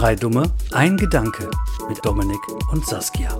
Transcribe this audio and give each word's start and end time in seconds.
Drei 0.00 0.16
Dumme, 0.16 0.50
ein 0.72 0.96
Gedanke 0.96 1.50
mit 1.86 2.02
Dominik 2.02 2.40
und 2.72 2.86
Saskia. 2.86 3.38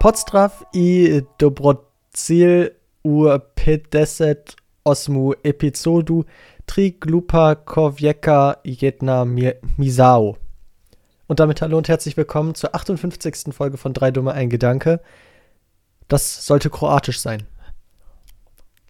Podstrav 0.00 0.64
i 0.72 1.20
dobrocil 1.36 2.72
u 3.04 3.38
pedeset 3.54 4.56
osmu 4.84 5.34
epizodu 5.44 6.24
tri 6.64 6.92
glupa 6.92 7.54
kowieka 7.54 8.56
jedna 8.64 9.26
mi 9.26 9.52
misao. 9.76 10.38
Und 11.26 11.38
damit 11.38 11.60
hallo 11.60 11.76
und 11.76 11.88
herzlich 11.88 12.16
willkommen 12.16 12.54
zur 12.54 12.74
58. 12.74 13.52
Folge 13.52 13.76
von 13.76 13.92
Drei 13.92 14.10
Dumme, 14.10 14.32
ein 14.32 14.48
Gedanke. 14.48 15.00
Das 16.08 16.46
sollte 16.46 16.70
kroatisch 16.70 17.20
sein. 17.20 17.42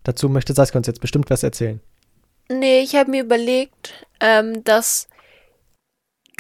Dazu 0.05 0.29
möchte 0.29 0.55
Saskia 0.55 0.79
uns 0.79 0.87
jetzt 0.87 1.01
bestimmt 1.01 1.29
was 1.29 1.43
erzählen. 1.43 1.81
Nee, 2.49 2.83
ich 2.83 2.95
habe 2.95 3.11
mir 3.11 3.25
überlegt, 3.25 4.07
ähm, 4.21 4.63
dass 4.63 5.09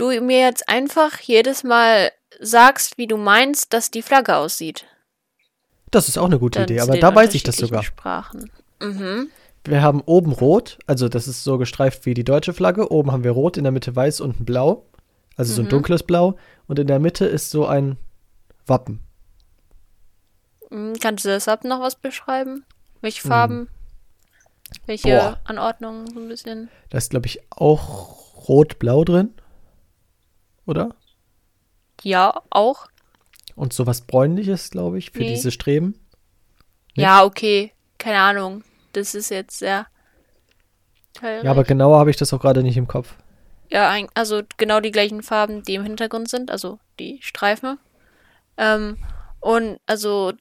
du 0.03 0.21
mir 0.21 0.41
jetzt 0.41 0.69
einfach 0.69 1.19
jedes 1.21 1.65
Mal 1.65 2.11
sagst, 2.41 2.99
wie 2.99 3.07
du 3.07 3.17
meinst, 3.17 3.73
dass 3.73 3.91
die 3.91 4.03
Flagge 4.03 4.37
aussieht. 4.37 4.85
Das 5.91 6.09
ist 6.09 6.19
auch 6.19 6.27
eine 6.27 6.39
gute 6.39 6.59
Dann 6.61 6.65
Idee, 6.69 6.81
aber 6.81 6.97
da 6.99 7.15
weiß 7.15 7.35
ich 7.35 7.43
das 7.43 7.57
sogar. 7.57 7.83
Sprachen. 7.83 8.51
Mhm. 8.81 9.29
Wir 9.65 9.83
haben 9.83 10.01
oben 10.01 10.33
rot, 10.33 10.79
also 10.87 11.09
das 11.09 11.29
ist 11.29 11.45
so 11.45 11.57
gestreift 11.59 12.05
wie 12.07 12.15
die 12.15 12.25
deutsche 12.25 12.53
Flagge. 12.53 12.91
Oben 12.91 13.13
haben 13.13 13.23
wir 13.25 13.31
rot, 13.31 13.57
in 13.57 13.65
der 13.65 13.73
Mitte 13.73 13.95
weiß 13.95 14.21
und 14.21 14.41
ein 14.41 14.45
blau. 14.45 14.87
Also 15.37 15.55
so 15.55 15.63
ein 15.63 15.67
Mhm. 15.67 15.71
dunkles 15.71 16.03
Blau. 16.03 16.37
Und 16.67 16.79
in 16.79 16.87
der 16.87 16.99
Mitte 16.99 17.25
ist 17.27 17.51
so 17.51 17.67
ein 17.67 17.97
Wappen. 18.67 19.01
Mhm, 20.71 20.95
Kannst 21.01 21.25
du 21.25 21.29
deshalb 21.29 21.65
noch 21.65 21.81
was 21.81 21.95
beschreiben? 21.97 22.65
Welche 23.01 23.23
Hm. 23.25 23.29
Farben? 23.31 23.69
Welche 24.87 25.09
Boah. 25.09 25.41
Anordnung 25.45 26.07
so 26.13 26.19
ein 26.21 26.29
bisschen? 26.29 26.71
Da 26.91 26.99
ist, 26.99 27.11
glaube 27.11 27.27
ich, 27.27 27.41
auch 27.51 28.49
rot-blau 28.49 29.05
drin. 29.05 29.33
Oder? 30.67 30.95
Ja, 32.03 32.43
auch. 32.51 32.87
Und 33.55 33.73
so 33.73 33.87
was 33.87 34.03
bräunliches, 34.03 34.71
glaube 34.71 34.99
ich, 34.99 35.11
für 35.11 35.19
Nee. 35.21 35.29
diese 35.35 35.51
Streben. 35.51 35.95
Nee? 36.97 37.03
Ja, 37.05 37.25
okay. 37.25 37.73
Keine 37.99 38.19
Ahnung. 38.19 38.65
Das 38.93 39.15
ist 39.15 39.31
jetzt 39.31 39.59
sehr. 39.59 39.87
Ja, 41.23 41.51
aber 41.51 41.65
genauer 41.65 41.99
habe 41.99 42.11
ich 42.11 42.17
das 42.17 42.33
auch 42.33 42.41
gerade 42.41 42.63
nicht 42.63 42.77
im 42.77 42.89
Kopf. 42.89 43.15
Ja, 43.71 43.89
ein- 43.91 44.09
also 44.15 44.43
genau 44.57 44.81
die 44.81 44.91
gleichen 44.91 45.23
Farben, 45.23 45.63
die 45.63 45.75
im 45.75 45.85
Hintergrund 45.85 46.29
sind, 46.29 46.51
also 46.51 46.79
die 46.99 47.21
Streifen. 47.23 47.79
Ähm, 48.57 48.99
und 49.41 49.79
also 49.87 50.33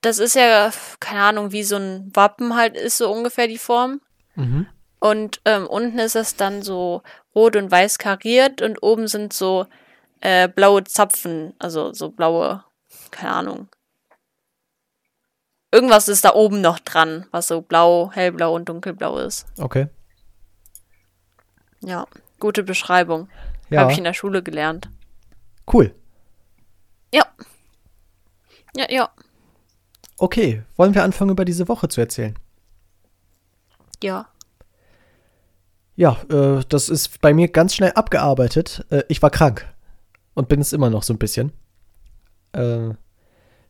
das 0.00 0.18
ist 0.18 0.34
ja, 0.34 0.70
keine 1.00 1.22
Ahnung, 1.22 1.52
wie 1.52 1.62
so 1.62 1.76
ein 1.76 2.10
Wappen 2.14 2.56
halt 2.56 2.76
ist, 2.76 2.98
so 2.98 3.10
ungefähr 3.12 3.46
die 3.48 3.58
Form. 3.58 4.00
Mhm. 4.34 4.66
Und 5.00 5.40
ähm, 5.44 5.66
unten 5.66 5.98
ist 5.98 6.16
es 6.16 6.36
dann 6.36 6.62
so 6.62 7.02
rot 7.38 7.56
und 7.56 7.70
weiß 7.70 7.98
kariert 7.98 8.62
und 8.62 8.82
oben 8.82 9.06
sind 9.06 9.32
so 9.32 9.66
äh, 10.20 10.48
blaue 10.48 10.82
Zapfen, 10.84 11.54
also 11.58 11.92
so 11.92 12.10
blaue, 12.10 12.64
keine 13.10 13.32
Ahnung. 13.32 13.68
Irgendwas 15.70 16.08
ist 16.08 16.24
da 16.24 16.34
oben 16.34 16.60
noch 16.60 16.78
dran, 16.78 17.26
was 17.30 17.46
so 17.48 17.60
blau, 17.60 18.10
hellblau 18.12 18.54
und 18.54 18.68
dunkelblau 18.68 19.18
ist. 19.18 19.46
Okay. 19.58 19.88
Ja, 21.80 22.06
gute 22.40 22.62
Beschreibung. 22.64 23.28
Ja, 23.70 23.82
Habe 23.82 23.92
ich 23.92 23.98
in 23.98 24.04
der 24.04 24.14
Schule 24.14 24.42
gelernt. 24.42 24.88
cool. 25.72 25.94
Ja. 27.14 27.24
Ja, 28.74 28.90
ja. 28.90 29.10
Okay, 30.16 30.62
wollen 30.76 30.94
wir 30.94 31.04
anfangen, 31.04 31.30
über 31.30 31.44
diese 31.44 31.68
Woche 31.68 31.88
zu 31.88 32.00
erzählen? 32.00 32.36
Ja. 34.02 34.28
Ja, 35.98 36.16
äh, 36.30 36.62
das 36.68 36.88
ist 36.88 37.20
bei 37.20 37.34
mir 37.34 37.48
ganz 37.48 37.74
schnell 37.74 37.90
abgearbeitet. 37.90 38.86
Äh, 38.88 39.02
ich 39.08 39.20
war 39.20 39.30
krank 39.30 39.66
und 40.34 40.48
bin 40.48 40.60
es 40.60 40.72
immer 40.72 40.90
noch 40.90 41.02
so 41.02 41.12
ein 41.12 41.18
bisschen. 41.18 41.52
Äh, 42.52 42.90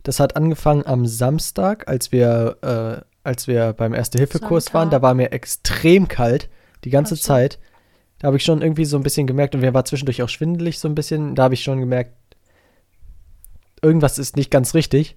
das 0.02 0.20
hat 0.20 0.36
angefangen 0.36 0.84
am 0.84 1.06
Samstag, 1.06 1.88
als 1.88 2.12
wir, 2.12 2.58
äh, 2.60 3.02
als 3.24 3.48
wir 3.48 3.72
beim 3.72 3.94
Erste-Hilfe-Kurs 3.94 4.74
waren. 4.74 4.90
Da 4.90 5.00
war 5.00 5.14
mir 5.14 5.32
extrem 5.32 6.06
kalt, 6.06 6.50
die 6.84 6.90
ganze 6.90 7.14
Ach. 7.14 7.18
Zeit. 7.18 7.58
Da 8.18 8.26
habe 8.26 8.36
ich 8.36 8.44
schon 8.44 8.60
irgendwie 8.60 8.84
so 8.84 8.98
ein 8.98 9.02
bisschen 9.02 9.26
gemerkt, 9.26 9.54
und 9.54 9.62
mir 9.62 9.72
war 9.72 9.86
zwischendurch 9.86 10.22
auch 10.22 10.28
schwindelig 10.28 10.80
so 10.80 10.86
ein 10.86 10.94
bisschen. 10.94 11.34
Da 11.34 11.44
habe 11.44 11.54
ich 11.54 11.62
schon 11.62 11.80
gemerkt, 11.80 12.12
irgendwas 13.80 14.18
ist 14.18 14.36
nicht 14.36 14.50
ganz 14.50 14.74
richtig. 14.74 15.16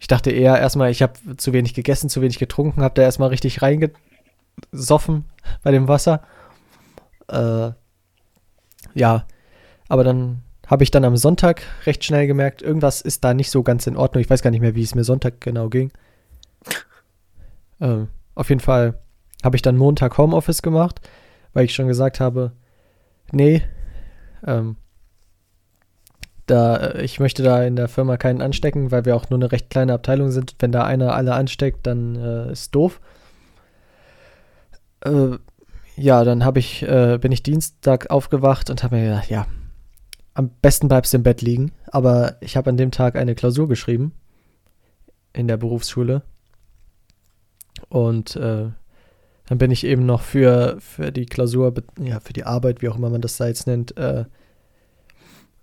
Ich 0.00 0.06
dachte 0.06 0.30
eher 0.30 0.58
erstmal, 0.58 0.90
ich 0.90 1.00
habe 1.00 1.14
zu 1.38 1.54
wenig 1.54 1.72
gegessen, 1.72 2.10
zu 2.10 2.20
wenig 2.20 2.38
getrunken, 2.38 2.82
habe 2.82 2.94
da 2.94 3.00
erstmal 3.00 3.30
richtig 3.30 3.62
reingesoffen 3.62 5.24
bei 5.62 5.70
dem 5.70 5.88
Wasser. 5.88 6.20
Äh, 7.32 7.72
ja, 8.94 9.26
aber 9.88 10.04
dann 10.04 10.42
habe 10.66 10.84
ich 10.84 10.90
dann 10.90 11.04
am 11.04 11.16
Sonntag 11.16 11.62
recht 11.86 12.04
schnell 12.04 12.26
gemerkt, 12.26 12.62
irgendwas 12.62 13.00
ist 13.00 13.24
da 13.24 13.34
nicht 13.34 13.50
so 13.50 13.62
ganz 13.62 13.86
in 13.86 13.96
Ordnung. 13.96 14.22
Ich 14.22 14.30
weiß 14.30 14.42
gar 14.42 14.50
nicht 14.50 14.60
mehr, 14.60 14.74
wie 14.74 14.82
es 14.82 14.94
mir 14.94 15.04
Sonntag 15.04 15.40
genau 15.40 15.68
ging. 15.68 15.90
Ähm, 17.80 18.08
auf 18.34 18.48
jeden 18.48 18.60
Fall 18.60 18.98
habe 19.42 19.56
ich 19.56 19.62
dann 19.62 19.76
Montag 19.76 20.16
Homeoffice 20.18 20.62
gemacht, 20.62 21.00
weil 21.52 21.64
ich 21.64 21.74
schon 21.74 21.88
gesagt 21.88 22.20
habe, 22.20 22.52
nee, 23.32 23.62
ähm, 24.46 24.76
da, 26.46 26.76
äh, 26.76 27.04
ich 27.04 27.20
möchte 27.20 27.42
da 27.42 27.62
in 27.64 27.76
der 27.76 27.88
Firma 27.88 28.16
keinen 28.16 28.42
anstecken, 28.42 28.90
weil 28.90 29.04
wir 29.04 29.16
auch 29.16 29.30
nur 29.30 29.38
eine 29.38 29.52
recht 29.52 29.70
kleine 29.70 29.94
Abteilung 29.94 30.30
sind. 30.30 30.56
Wenn 30.58 30.72
da 30.72 30.84
einer 30.84 31.14
alle 31.14 31.34
ansteckt, 31.34 31.86
dann 31.86 32.16
äh, 32.16 32.52
ist 32.52 32.74
doof. 32.74 33.00
Äh, 35.04 35.38
ja, 35.96 36.24
dann 36.24 36.44
habe 36.44 36.58
ich, 36.58 36.82
äh, 36.82 37.18
bin 37.20 37.32
ich 37.32 37.42
Dienstag 37.42 38.10
aufgewacht 38.10 38.70
und 38.70 38.82
habe 38.82 38.96
mir 38.96 39.04
gedacht, 39.04 39.30
ja, 39.30 39.46
am 40.34 40.50
besten 40.62 40.88
bleibst 40.88 41.12
du 41.12 41.18
im 41.18 41.22
Bett 41.22 41.42
liegen. 41.42 41.72
Aber 41.90 42.36
ich 42.40 42.56
habe 42.56 42.70
an 42.70 42.76
dem 42.76 42.90
Tag 42.90 43.16
eine 43.16 43.34
Klausur 43.34 43.68
geschrieben 43.68 44.12
in 45.32 45.48
der 45.48 45.56
Berufsschule. 45.56 46.22
Und 47.88 48.36
äh, 48.36 48.70
dann 49.46 49.58
bin 49.58 49.70
ich 49.70 49.84
eben 49.84 50.06
noch 50.06 50.22
für, 50.22 50.76
für 50.80 51.12
die 51.12 51.26
Klausur, 51.26 51.74
ja, 51.98 52.20
für 52.20 52.32
die 52.32 52.44
Arbeit, 52.44 52.80
wie 52.80 52.88
auch 52.88 52.96
immer 52.96 53.10
man 53.10 53.20
das 53.20 53.36
da 53.36 53.46
jetzt 53.46 53.66
nennt, 53.66 53.96
äh, 53.96 54.24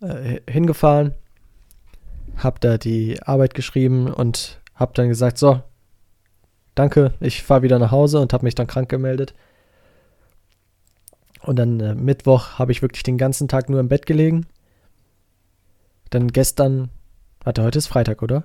äh, 0.02 0.42
hingefahren. 0.50 1.14
Hab 2.38 2.62
da 2.62 2.78
die 2.78 3.22
Arbeit 3.24 3.54
geschrieben 3.54 4.14
und 4.14 4.62
hab 4.76 4.94
dann 4.94 5.10
gesagt, 5.10 5.38
so, 5.38 5.62
danke, 6.76 7.14
ich 7.20 7.44
fahre 7.44 7.64
wieder 7.64 7.80
nach 7.80 7.92
Hause 7.92 8.20
und 8.20 8.32
habe 8.32 8.46
mich 8.46 8.56
dann 8.56 8.68
krank 8.68 8.90
gemeldet. 8.90 9.34
Und 11.50 11.56
dann 11.56 11.80
äh, 11.80 11.96
Mittwoch 11.96 12.60
habe 12.60 12.72
ich 12.72 12.84
wirklich 12.84 13.02
den 13.02 13.18
ganzen 13.18 13.48
Tag 13.48 13.70
nur 13.72 13.80
im 13.80 13.88
Bett 13.88 14.06
gelegen. 14.06 14.46
Dann 16.12 16.28
gestern, 16.28 16.92
warte, 17.44 17.64
heute 17.64 17.80
ist 17.80 17.88
Freitag, 17.88 18.22
oder? 18.22 18.44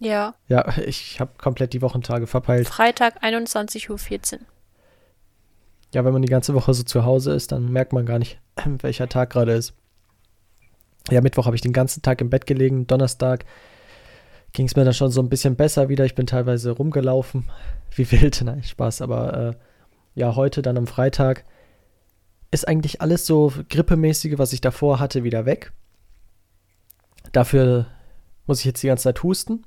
Ja. 0.00 0.34
Ja, 0.46 0.76
ich 0.86 1.18
habe 1.18 1.30
komplett 1.38 1.72
die 1.72 1.80
Wochentage 1.80 2.26
verpeilt. 2.26 2.68
Freitag 2.68 3.24
21.14 3.24 4.34
Uhr. 4.34 4.40
Ja, 5.94 6.04
wenn 6.04 6.12
man 6.12 6.20
die 6.20 6.28
ganze 6.28 6.52
Woche 6.52 6.74
so 6.74 6.82
zu 6.82 7.06
Hause 7.06 7.32
ist, 7.32 7.52
dann 7.52 7.72
merkt 7.72 7.94
man 7.94 8.04
gar 8.04 8.18
nicht, 8.18 8.38
welcher 8.66 9.08
Tag 9.08 9.30
gerade 9.30 9.52
ist. 9.52 9.72
Ja, 11.10 11.22
Mittwoch 11.22 11.46
habe 11.46 11.56
ich 11.56 11.62
den 11.62 11.72
ganzen 11.72 12.02
Tag 12.02 12.20
im 12.20 12.28
Bett 12.28 12.46
gelegen. 12.46 12.86
Donnerstag 12.86 13.46
ging 14.52 14.66
es 14.66 14.76
mir 14.76 14.84
dann 14.84 14.92
schon 14.92 15.10
so 15.10 15.22
ein 15.22 15.30
bisschen 15.30 15.56
besser 15.56 15.88
wieder. 15.88 16.04
Ich 16.04 16.14
bin 16.14 16.26
teilweise 16.26 16.72
rumgelaufen. 16.72 17.48
Wie 17.94 18.12
wild, 18.12 18.42
nein, 18.44 18.62
Spaß. 18.62 19.00
Aber 19.00 19.32
äh, 19.32 19.54
ja, 20.14 20.36
heute 20.36 20.60
dann 20.60 20.76
am 20.76 20.86
Freitag 20.86 21.46
ist 22.50 22.66
eigentlich 22.68 23.00
alles 23.00 23.26
so 23.26 23.52
grippemäßige, 23.68 24.38
was 24.38 24.52
ich 24.52 24.60
davor 24.60 24.98
hatte, 25.00 25.24
wieder 25.24 25.46
weg. 25.46 25.72
Dafür 27.32 27.86
muss 28.46 28.60
ich 28.60 28.64
jetzt 28.64 28.82
die 28.82 28.86
ganze 28.86 29.04
Zeit 29.04 29.22
husten. 29.22 29.64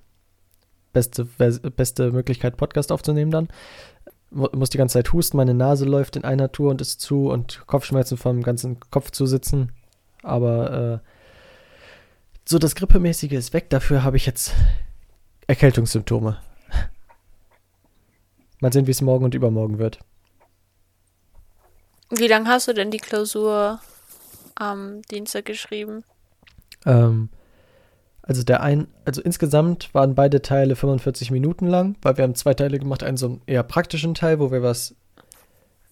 Beste, 0.93 1.25
beste 1.25 2.11
Möglichkeit, 2.11 2.57
Podcast 2.57 2.91
aufzunehmen 2.91 3.31
dann. 3.31 3.47
Mu- 4.31 4.47
Muss 4.55 4.69
die 4.69 4.77
ganze 4.77 4.93
Zeit 4.93 5.11
husten, 5.13 5.37
meine 5.37 5.53
Nase 5.53 5.85
läuft 5.85 6.15
in 6.15 6.23
einer 6.23 6.51
Tour 6.51 6.71
und 6.71 6.81
ist 6.81 7.01
zu 7.01 7.29
und 7.29 7.63
Kopfschmerzen 7.67 8.17
vom 8.17 8.41
ganzen 8.41 8.79
Kopf 8.89 9.11
zu 9.11 9.25
sitzen. 9.25 9.71
Aber 10.23 11.01
äh, 11.03 11.07
so 12.47 12.57
das 12.57 12.75
Grippemäßige 12.75 13.33
ist 13.33 13.53
weg. 13.53 13.69
Dafür 13.69 14.03
habe 14.03 14.17
ich 14.17 14.25
jetzt 14.25 14.53
Erkältungssymptome. 15.47 16.37
Mal 18.61 18.73
sehen, 18.73 18.87
wie 18.87 18.91
es 18.91 19.01
morgen 19.01 19.25
und 19.25 19.35
übermorgen 19.35 19.77
wird. 19.79 19.99
Wie 22.09 22.27
lange 22.27 22.49
hast 22.49 22.67
du 22.67 22.73
denn 22.73 22.91
die 22.91 22.97
Klausur 22.97 23.79
am 24.55 25.01
Dienstag 25.03 25.45
geschrieben? 25.45 26.03
Ähm, 26.85 27.29
also 28.21 28.43
der 28.43 28.61
ein, 28.61 28.87
also 29.05 29.21
insgesamt 29.21 29.93
waren 29.93 30.15
beide 30.15 30.41
Teile 30.41 30.75
45 30.75 31.31
Minuten 31.31 31.67
lang, 31.67 31.95
weil 32.01 32.17
wir 32.17 32.23
haben 32.23 32.35
zwei 32.35 32.53
Teile 32.53 32.79
gemacht, 32.79 33.03
einen 33.03 33.17
so 33.17 33.27
einen 33.27 33.41
eher 33.47 33.63
praktischen 33.63 34.13
Teil, 34.15 34.39
wo 34.39 34.51
wir 34.51 34.63
was, 34.63 34.95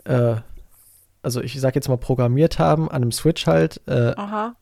äh, 0.06 0.36
also 1.22 1.42
ich 1.42 1.60
sag 1.60 1.76
jetzt 1.76 1.88
mal 1.88 1.98
programmiert 1.98 2.60
haben, 2.60 2.90
an 2.90 3.02
einem 3.02 3.12
Switch 3.12 3.48
halt. 3.48 3.82
Äh, 3.88 4.14
Aha. 4.16 4.56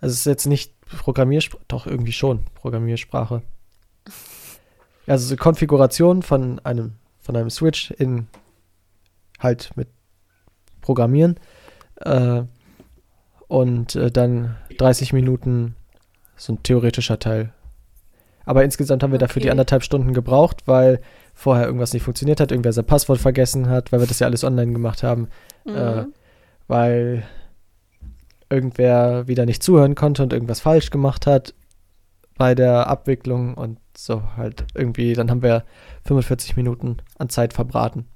also 0.00 0.12
es 0.12 0.20
ist 0.20 0.26
jetzt 0.26 0.46
nicht 0.46 0.74
Programmiersprache, 0.86 1.64
doch 1.68 1.86
irgendwie 1.86 2.12
schon 2.12 2.44
Programmiersprache. 2.54 3.42
Also 5.06 5.26
so 5.26 5.36
Konfiguration 5.36 6.22
von 6.22 6.58
einem, 6.60 6.94
von 7.20 7.36
einem 7.36 7.50
Switch 7.50 7.90
in 7.92 8.28
halt 9.38 9.70
mit 9.76 9.88
Programmieren. 10.80 11.36
Äh, 11.96 12.42
und 13.48 13.96
äh, 13.96 14.10
dann 14.10 14.56
30 14.78 15.12
Minuten 15.12 15.74
so 16.36 16.52
ein 16.54 16.62
theoretischer 16.62 17.18
Teil. 17.18 17.52
Aber 18.44 18.64
insgesamt 18.64 19.02
haben 19.02 19.12
wir 19.12 19.18
dafür 19.18 19.40
die 19.40 19.46
Okay. 19.48 19.50
anderthalb 19.52 19.82
Stunden 19.82 20.12
gebraucht, 20.14 20.62
weil 20.66 21.00
vorher 21.34 21.66
irgendwas 21.66 21.92
nicht 21.92 22.02
funktioniert 22.02 22.40
hat, 22.40 22.50
irgendwer 22.50 22.72
sein 22.72 22.86
Passwort 22.86 23.18
vergessen 23.20 23.68
hat, 23.68 23.92
weil 23.92 24.00
wir 24.00 24.06
das 24.06 24.18
ja 24.18 24.26
alles 24.26 24.44
online 24.44 24.72
gemacht 24.72 25.02
haben, 25.02 25.28
Äh, 25.66 25.70
Mhm. 26.02 26.14
weil 26.68 27.22
irgendwer 28.48 29.28
wieder 29.28 29.46
nicht 29.46 29.62
zuhören 29.62 29.94
konnte 29.94 30.22
und 30.22 30.32
irgendwas 30.32 30.60
falsch 30.60 30.90
gemacht 30.90 31.26
hat 31.26 31.54
bei 32.36 32.54
der 32.54 32.86
Abwicklung 32.88 33.54
und 33.54 33.78
so 33.96 34.22
halt 34.36 34.64
irgendwie, 34.74 35.12
dann 35.12 35.30
haben 35.30 35.42
wir 35.42 35.64
45 36.06 36.56
Minuten 36.56 36.96
an 37.18 37.28
Zeit 37.28 37.52
verbraten. 37.52 38.06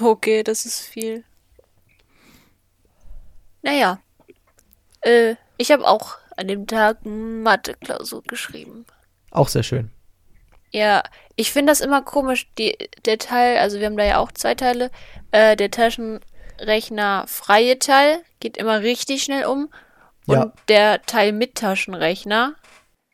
Okay, 0.00 0.42
das 0.42 0.66
ist 0.66 0.80
viel. 0.80 1.24
Naja. 3.62 3.98
Äh, 5.00 5.36
ich 5.56 5.70
habe 5.70 5.86
auch 5.86 6.16
an 6.36 6.48
dem 6.48 6.66
Tag 6.66 6.98
Mathe-Klausur 7.04 8.22
geschrieben. 8.24 8.84
Auch 9.30 9.48
sehr 9.48 9.62
schön. 9.62 9.90
Ja, 10.72 11.02
ich 11.36 11.52
finde 11.52 11.70
das 11.72 11.80
immer 11.80 12.02
komisch, 12.02 12.48
die, 12.58 12.76
der 13.04 13.18
Teil, 13.18 13.58
also 13.58 13.78
wir 13.78 13.86
haben 13.86 13.96
da 13.96 14.04
ja 14.04 14.18
auch 14.18 14.32
zwei 14.32 14.54
Teile, 14.54 14.90
äh, 15.30 15.56
der 15.56 15.70
Taschenrechner 15.70 17.24
freie 17.28 17.78
Teil 17.78 18.22
geht 18.40 18.56
immer 18.56 18.80
richtig 18.80 19.22
schnell 19.22 19.46
um 19.46 19.70
und 20.26 20.34
Ja. 20.34 20.52
der 20.68 21.02
Teil 21.02 21.32
mit 21.32 21.54
Taschenrechner 21.54 22.54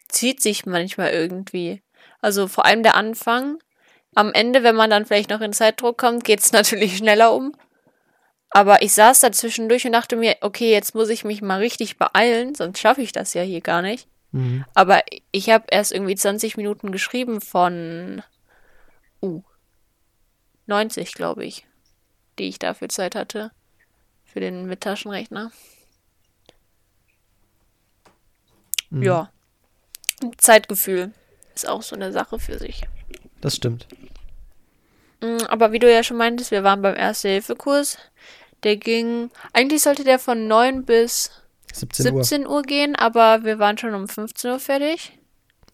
zieht 0.08 0.42
sich 0.42 0.66
manchmal 0.66 1.10
irgendwie. 1.10 1.82
Also 2.20 2.48
vor 2.48 2.64
allem 2.64 2.82
der 2.82 2.94
Anfang. 2.96 3.58
Am 4.14 4.32
Ende, 4.32 4.62
wenn 4.62 4.76
man 4.76 4.90
dann 4.90 5.06
vielleicht 5.06 5.30
noch 5.30 5.40
in 5.40 5.52
Zeitdruck 5.52 5.98
kommt, 5.98 6.24
geht's 6.24 6.52
natürlich 6.52 6.98
schneller 6.98 7.32
um. 7.32 7.54
Aber 8.50 8.82
ich 8.82 8.92
saß 8.92 9.20
da 9.20 9.32
zwischendurch 9.32 9.86
und 9.86 9.92
dachte 9.92 10.14
mir, 10.16 10.36
okay, 10.42 10.70
jetzt 10.70 10.94
muss 10.94 11.08
ich 11.08 11.24
mich 11.24 11.40
mal 11.40 11.60
richtig 11.60 11.96
beeilen, 11.96 12.54
sonst 12.54 12.80
schaffe 12.80 13.00
ich 13.00 13.12
das 13.12 13.32
ja 13.32 13.42
hier 13.42 13.62
gar 13.62 13.80
nicht. 13.80 14.08
Mhm. 14.32 14.64
Aber 14.74 15.02
ich 15.30 15.48
habe 15.48 15.64
erst 15.70 15.92
irgendwie 15.92 16.16
20 16.16 16.58
Minuten 16.58 16.92
geschrieben 16.92 17.40
von 17.40 18.22
uh, 19.22 19.42
90, 20.66 21.14
glaube 21.14 21.44
ich, 21.46 21.66
die 22.38 22.48
ich 22.48 22.58
dafür 22.58 22.90
Zeit 22.90 23.14
hatte. 23.14 23.52
Für 24.24 24.40
den 24.40 24.66
Mittaschenrechner. 24.66 25.50
Mhm. 28.90 29.02
Ja. 29.02 29.32
Zeitgefühl 30.36 31.12
ist 31.54 31.68
auch 31.68 31.82
so 31.82 31.96
eine 31.96 32.12
Sache 32.12 32.38
für 32.38 32.58
sich. 32.58 32.86
Das 33.42 33.56
stimmt. 33.56 33.86
Mm, 35.20 35.36
Aber 35.48 35.72
wie 35.72 35.78
du 35.78 35.92
ja 35.92 36.02
schon 36.02 36.16
meintest, 36.16 36.50
wir 36.50 36.64
waren 36.64 36.80
beim 36.80 36.96
Erste-Hilfe-Kurs. 36.96 37.98
Der 38.62 38.76
ging, 38.76 39.30
eigentlich 39.52 39.82
sollte 39.82 40.04
der 40.04 40.18
von 40.18 40.46
9 40.48 40.84
bis 40.84 41.30
17, 41.74 42.14
Uhr. 42.14 42.24
17 42.24 42.46
Uhr 42.46 42.62
gehen, 42.62 42.96
aber 42.96 43.44
wir 43.44 43.58
waren 43.58 43.76
schon 43.76 43.92
um 43.94 44.08
15 44.08 44.50
Uhr 44.52 44.58
fertig. 44.60 45.12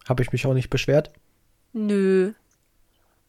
Habe 0.09 0.23
ich 0.23 0.33
mich 0.33 0.47
auch 0.47 0.55
nicht 0.55 0.71
beschwert. 0.71 1.11
Nö. 1.75 2.29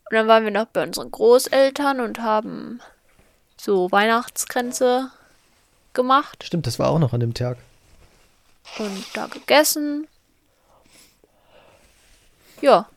Und 0.09 0.15
dann 0.15 0.27
waren 0.27 0.43
wir 0.45 0.51
noch 0.51 0.65
bei 0.65 0.81
unseren 0.83 1.11
Großeltern 1.11 1.99
und 1.99 2.19
haben 2.19 2.79
so 3.57 3.91
Weihnachtskränze 3.91 5.11
gemacht 5.93 6.43
Stimmt, 6.45 6.65
das 6.65 6.79
war 6.79 6.89
auch 6.89 6.99
noch 6.99 7.13
an 7.13 7.19
dem 7.19 7.33
Tag. 7.33 7.57
und 8.77 9.05
da 9.13 9.27
gegessen. 9.27 10.07
Ja. 12.61 12.87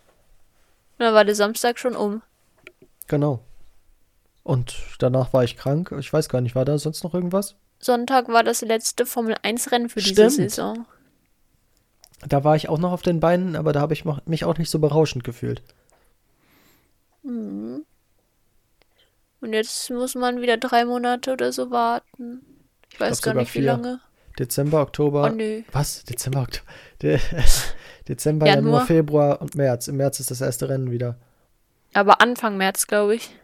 Dann 1.02 1.14
war 1.14 1.24
der 1.24 1.34
Samstag 1.34 1.80
schon 1.80 1.96
um. 1.96 2.22
Genau. 3.08 3.40
Und 4.44 4.76
danach 5.00 5.32
war 5.32 5.42
ich 5.42 5.56
krank. 5.56 5.92
Ich 5.98 6.12
weiß 6.12 6.28
gar 6.28 6.40
nicht, 6.40 6.54
war 6.54 6.64
da 6.64 6.78
sonst 6.78 7.02
noch 7.02 7.12
irgendwas? 7.12 7.56
Sonntag 7.80 8.28
war 8.28 8.44
das 8.44 8.60
letzte 8.60 9.04
Formel 9.04 9.34
1 9.42 9.72
Rennen 9.72 9.88
für 9.88 9.98
diese 9.98 10.30
Stimmt. 10.30 10.50
Saison. 10.50 10.86
Da 12.28 12.44
war 12.44 12.54
ich 12.54 12.68
auch 12.68 12.78
noch 12.78 12.92
auf 12.92 13.02
den 13.02 13.18
Beinen, 13.18 13.56
aber 13.56 13.72
da 13.72 13.80
habe 13.80 13.94
ich 13.94 14.04
mich 14.26 14.44
auch 14.44 14.58
nicht 14.58 14.70
so 14.70 14.78
berauschend 14.78 15.24
gefühlt. 15.24 15.60
Mhm. 17.24 17.84
Und 19.40 19.52
jetzt 19.52 19.90
muss 19.90 20.14
man 20.14 20.40
wieder 20.40 20.56
drei 20.56 20.84
Monate 20.84 21.32
oder 21.32 21.52
so 21.52 21.72
warten. 21.72 22.42
Ich 22.92 23.00
weiß 23.00 23.22
glaub 23.22 23.34
gar 23.34 23.40
nicht, 23.40 23.56
wie 23.56 23.62
lange. 23.62 24.00
Dezember, 24.38 24.82
Oktober. 24.82 25.24
Oh 25.24 25.34
nö. 25.34 25.62
Was? 25.72 26.04
Dezember, 26.04 26.42
Oktober. 26.42 26.62
De 28.12 28.16
Dezember, 28.16 28.46
Januar. 28.46 28.64
Januar, 28.64 28.86
Februar 28.86 29.40
und 29.40 29.54
März. 29.54 29.88
Im 29.88 29.96
März 29.96 30.20
ist 30.20 30.30
das 30.30 30.42
erste 30.42 30.68
Rennen 30.68 30.90
wieder. 30.90 31.16
Aber 31.94 32.20
Anfang 32.20 32.58
März, 32.58 32.86
glaube 32.86 33.14
ich. 33.14 33.34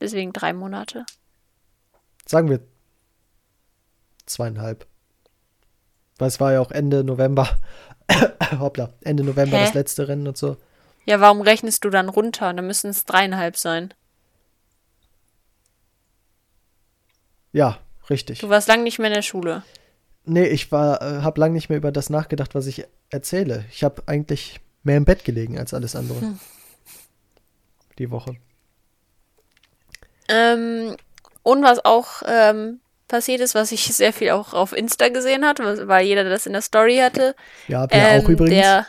Deswegen 0.00 0.32
drei 0.32 0.52
Monate. 0.52 1.06
Sagen 2.26 2.50
wir 2.50 2.58
zweieinhalb. 4.26 4.86
Weil 6.18 6.26
es 6.26 6.40
war 6.40 6.52
ja 6.52 6.60
auch 6.60 6.72
Ende 6.72 7.04
November. 7.04 7.48
Hoppla, 8.58 8.90
Ende 9.02 9.22
November 9.22 9.56
Hä? 9.56 9.66
das 9.66 9.74
letzte 9.74 10.08
Rennen 10.08 10.26
und 10.26 10.36
so. 10.36 10.56
Ja, 11.04 11.20
warum 11.20 11.40
rechnest 11.40 11.84
du 11.84 11.90
dann 11.90 12.08
runter? 12.08 12.52
Dann 12.52 12.66
müssen 12.66 12.90
es 12.90 13.04
dreieinhalb 13.04 13.56
sein. 13.56 13.94
Ja, 17.52 17.78
richtig. 18.10 18.40
Du 18.40 18.48
warst 18.48 18.66
lang 18.66 18.82
nicht 18.82 18.98
mehr 18.98 19.08
in 19.08 19.14
der 19.14 19.22
Schule. 19.22 19.62
Nee, 20.28 20.46
ich 20.46 20.70
war, 20.72 21.00
äh, 21.02 21.22
habe 21.22 21.40
lang 21.40 21.52
nicht 21.52 21.68
mehr 21.68 21.78
über 21.78 21.90
das 21.92 22.10
nachgedacht, 22.10 22.54
was 22.54 22.66
ich 22.66 22.84
erzähle. 23.10 23.64
Ich 23.70 23.82
habe 23.84 24.02
eigentlich 24.06 24.60
mehr 24.82 24.96
im 24.96 25.04
Bett 25.04 25.24
gelegen 25.24 25.58
als 25.58 25.74
alles 25.74 25.96
andere. 25.96 26.20
Hm. 26.20 26.38
Die 27.98 28.10
Woche. 28.10 28.36
Ähm, 30.28 30.96
und 31.42 31.62
was 31.62 31.84
auch 31.84 32.22
ähm, 32.26 32.80
passiert 33.08 33.40
ist, 33.40 33.54
was 33.54 33.72
ich 33.72 33.84
sehr 33.94 34.12
viel 34.12 34.30
auch 34.30 34.52
auf 34.54 34.72
Insta 34.76 35.08
gesehen 35.08 35.44
hat, 35.44 35.58
was- 35.60 35.86
weil 35.88 36.06
jeder 36.06 36.24
das 36.24 36.46
in 36.46 36.52
der 36.52 36.62
Story 36.62 36.98
hatte. 36.98 37.34
Ja, 37.68 37.90
wir 37.90 37.96
ähm, 37.98 38.24
auch 38.24 38.28
übrigens. 38.28 38.54
Der, 38.60 38.86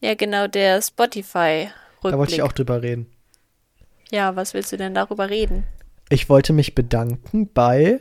ja, 0.00 0.14
genau, 0.14 0.46
der 0.46 0.82
Spotify-Rückblick. 0.82 2.12
da 2.12 2.18
wollte 2.18 2.34
ich 2.34 2.42
auch 2.42 2.52
drüber 2.52 2.82
reden. 2.82 3.10
Ja, 4.10 4.36
was 4.36 4.54
willst 4.54 4.70
du 4.72 4.76
denn 4.76 4.94
darüber 4.94 5.30
reden? 5.30 5.64
Ich 6.10 6.28
wollte 6.28 6.52
mich 6.52 6.74
bedanken 6.74 7.50
bei. 7.52 8.00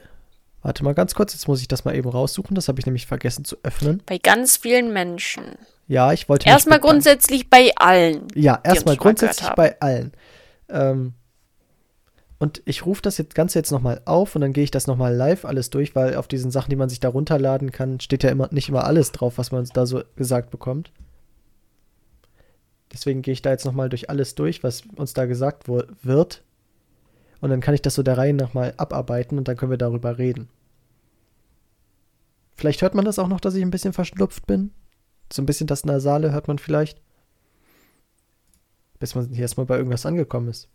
Warte 0.66 0.84
mal 0.84 0.96
ganz 0.96 1.14
kurz, 1.14 1.32
jetzt 1.34 1.48
muss 1.48 1.62
ich 1.62 1.68
das 1.68 1.86
mal 1.86 1.96
eben 1.96 2.10
raussuchen. 2.10 2.56
Das 2.56 2.68
habe 2.68 2.80
ich 2.80 2.88
nämlich 2.88 3.06
vergessen 3.06 3.46
zu 3.46 3.56
öffnen. 3.62 4.02
Bei 4.08 4.18
ganz 4.18 4.58
vielen 4.58 4.92
Menschen. 4.92 5.44
Ja, 5.88 6.12
ich 6.12 6.28
wollte 6.28 6.50
Erstmal 6.50 6.80
grundsätzlich 6.80 7.52
bei 7.52 7.72
allen. 7.76 8.28
Ja, 8.34 8.62
erstmal 8.64 8.98
grundsätzlich 8.98 9.48
bei 9.50 9.80
allen. 9.80 10.12
Ähm, 10.70 11.14
und 12.40 12.64
ich 12.66 12.84
rufe 12.84 13.04
das 13.04 13.20
jetzt 13.20 13.36
Ganze 13.36 13.60
jetzt 13.60 13.70
nochmal 13.70 14.02
auf 14.06 14.34
und 14.34 14.42
dann 14.42 14.54
gehe 14.54 14.64
ich 14.64 14.72
das 14.72 14.88
nochmal 14.88 15.14
live 15.14 15.46
alles 15.46 15.70
durch, 15.70 15.96
weil 15.96 16.16
auf 16.16 16.28
diesen 16.28 16.50
Sachen, 16.50 16.72
die 16.72 16.76
man 16.76 16.90
sich 16.90 17.00
da 17.00 17.10
runterladen 17.10 17.72
kann, 17.72 18.00
steht 18.00 18.24
ja 18.24 18.32
immer 18.32 18.48
nicht 18.50 18.68
immer 18.68 18.86
alles 18.86 19.12
drauf, 19.12 19.38
was 19.38 19.52
man 19.52 19.70
da 19.72 19.86
so 19.86 20.02
gesagt 20.16 20.50
bekommt. 20.50 20.92
Deswegen 22.92 23.22
gehe 23.22 23.34
ich 23.34 23.44
da 23.44 23.52
jetzt 23.52 23.66
nochmal 23.66 23.90
durch 23.90 24.10
alles 24.10 24.34
durch, 24.34 24.64
was 24.64 24.82
uns 24.96 25.14
da 25.14 25.26
gesagt 25.26 25.68
wird. 25.68 26.42
Und 27.40 27.52
dann 27.52 27.62
kann 27.62 27.76
ich 27.76 27.84
das 27.84 27.94
so 27.94 28.02
der 28.02 28.18
Reihe 28.18 28.34
nochmal 28.34 28.74
abarbeiten 28.78 29.38
und 29.38 29.48
dann 29.48 29.58
können 29.58 29.70
wir 29.70 29.78
darüber 29.78 30.18
reden. 30.18 30.50
Vielleicht 32.56 32.82
hört 32.82 32.96
man 32.96 33.06
das 33.06 33.20
auch 33.20 33.28
noch, 33.28 33.40
dass 33.40 33.56
ich 33.56 33.62
ein 33.62 33.72
bisschen 33.72 33.94
verschnupft 33.94 34.48
bin. 34.48 34.72
So 35.32 35.42
ein 35.42 35.46
bisschen 35.46 35.68
das 35.68 35.86
Nasale 35.86 36.32
hört 36.32 36.48
man 36.48 36.58
vielleicht. 36.58 37.02
Bis 39.00 39.14
man 39.14 39.30
hier 39.30 39.42
erstmal 39.42 39.66
bei 39.66 39.78
irgendwas 39.78 40.06
angekommen 40.06 40.48
ist. 40.48 40.70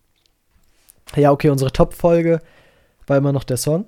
Ja, 1.16 1.32
okay, 1.32 1.48
unsere 1.48 1.72
Top-Folge 1.72 2.40
war 3.06 3.16
immer 3.16 3.32
noch 3.32 3.44
der 3.44 3.56
Song. 3.56 3.86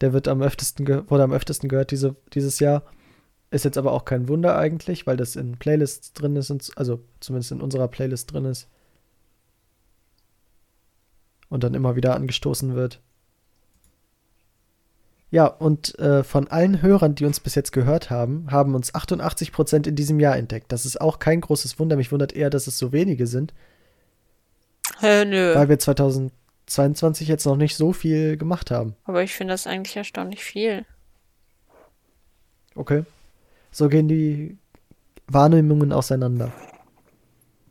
Der 0.00 0.12
wird 0.12 0.28
am 0.28 0.42
öftesten 0.42 0.86
wurde 1.10 1.22
am 1.22 1.32
öftesten 1.32 1.68
gehört 1.68 1.90
diese, 1.90 2.16
dieses 2.34 2.58
Jahr. 2.58 2.82
Ist 3.50 3.64
jetzt 3.64 3.78
aber 3.78 3.92
auch 3.92 4.04
kein 4.04 4.28
Wunder 4.28 4.58
eigentlich, 4.58 5.06
weil 5.06 5.16
das 5.16 5.36
in 5.36 5.56
Playlists 5.56 6.12
drin 6.12 6.36
ist, 6.36 6.50
und, 6.50 6.70
also 6.76 7.02
zumindest 7.20 7.52
in 7.52 7.62
unserer 7.62 7.88
Playlist 7.88 8.32
drin 8.32 8.44
ist. 8.44 8.68
Und 11.48 11.64
dann 11.64 11.74
immer 11.74 11.96
wieder 11.96 12.14
angestoßen 12.14 12.74
wird. 12.74 13.00
Ja, 15.30 15.46
und 15.46 15.98
äh, 15.98 16.24
von 16.24 16.48
allen 16.48 16.80
Hörern, 16.80 17.14
die 17.14 17.26
uns 17.26 17.40
bis 17.40 17.54
jetzt 17.54 17.72
gehört 17.72 18.08
haben, 18.08 18.46
haben 18.50 18.74
uns 18.74 18.94
88% 18.94 19.86
in 19.86 19.94
diesem 19.94 20.20
Jahr 20.20 20.36
entdeckt. 20.36 20.72
Das 20.72 20.86
ist 20.86 21.00
auch 21.00 21.18
kein 21.18 21.42
großes 21.42 21.78
Wunder. 21.78 21.96
Mich 21.96 22.10
wundert 22.10 22.32
eher, 22.32 22.48
dass 22.48 22.66
es 22.66 22.78
so 22.78 22.92
wenige 22.92 23.26
sind, 23.26 23.52
Hä, 25.00 25.26
nö. 25.26 25.54
weil 25.54 25.68
wir 25.68 25.78
2022 25.78 27.28
jetzt 27.28 27.44
noch 27.44 27.56
nicht 27.56 27.76
so 27.76 27.92
viel 27.92 28.38
gemacht 28.38 28.70
haben. 28.70 28.96
Aber 29.04 29.22
ich 29.22 29.34
finde 29.34 29.52
das 29.52 29.66
eigentlich 29.66 29.96
erstaunlich 29.96 30.42
viel. 30.42 30.86
Okay. 32.74 33.04
So 33.70 33.88
gehen 33.88 34.08
die 34.08 34.56
Wahrnehmungen 35.26 35.92
auseinander. 35.92 36.52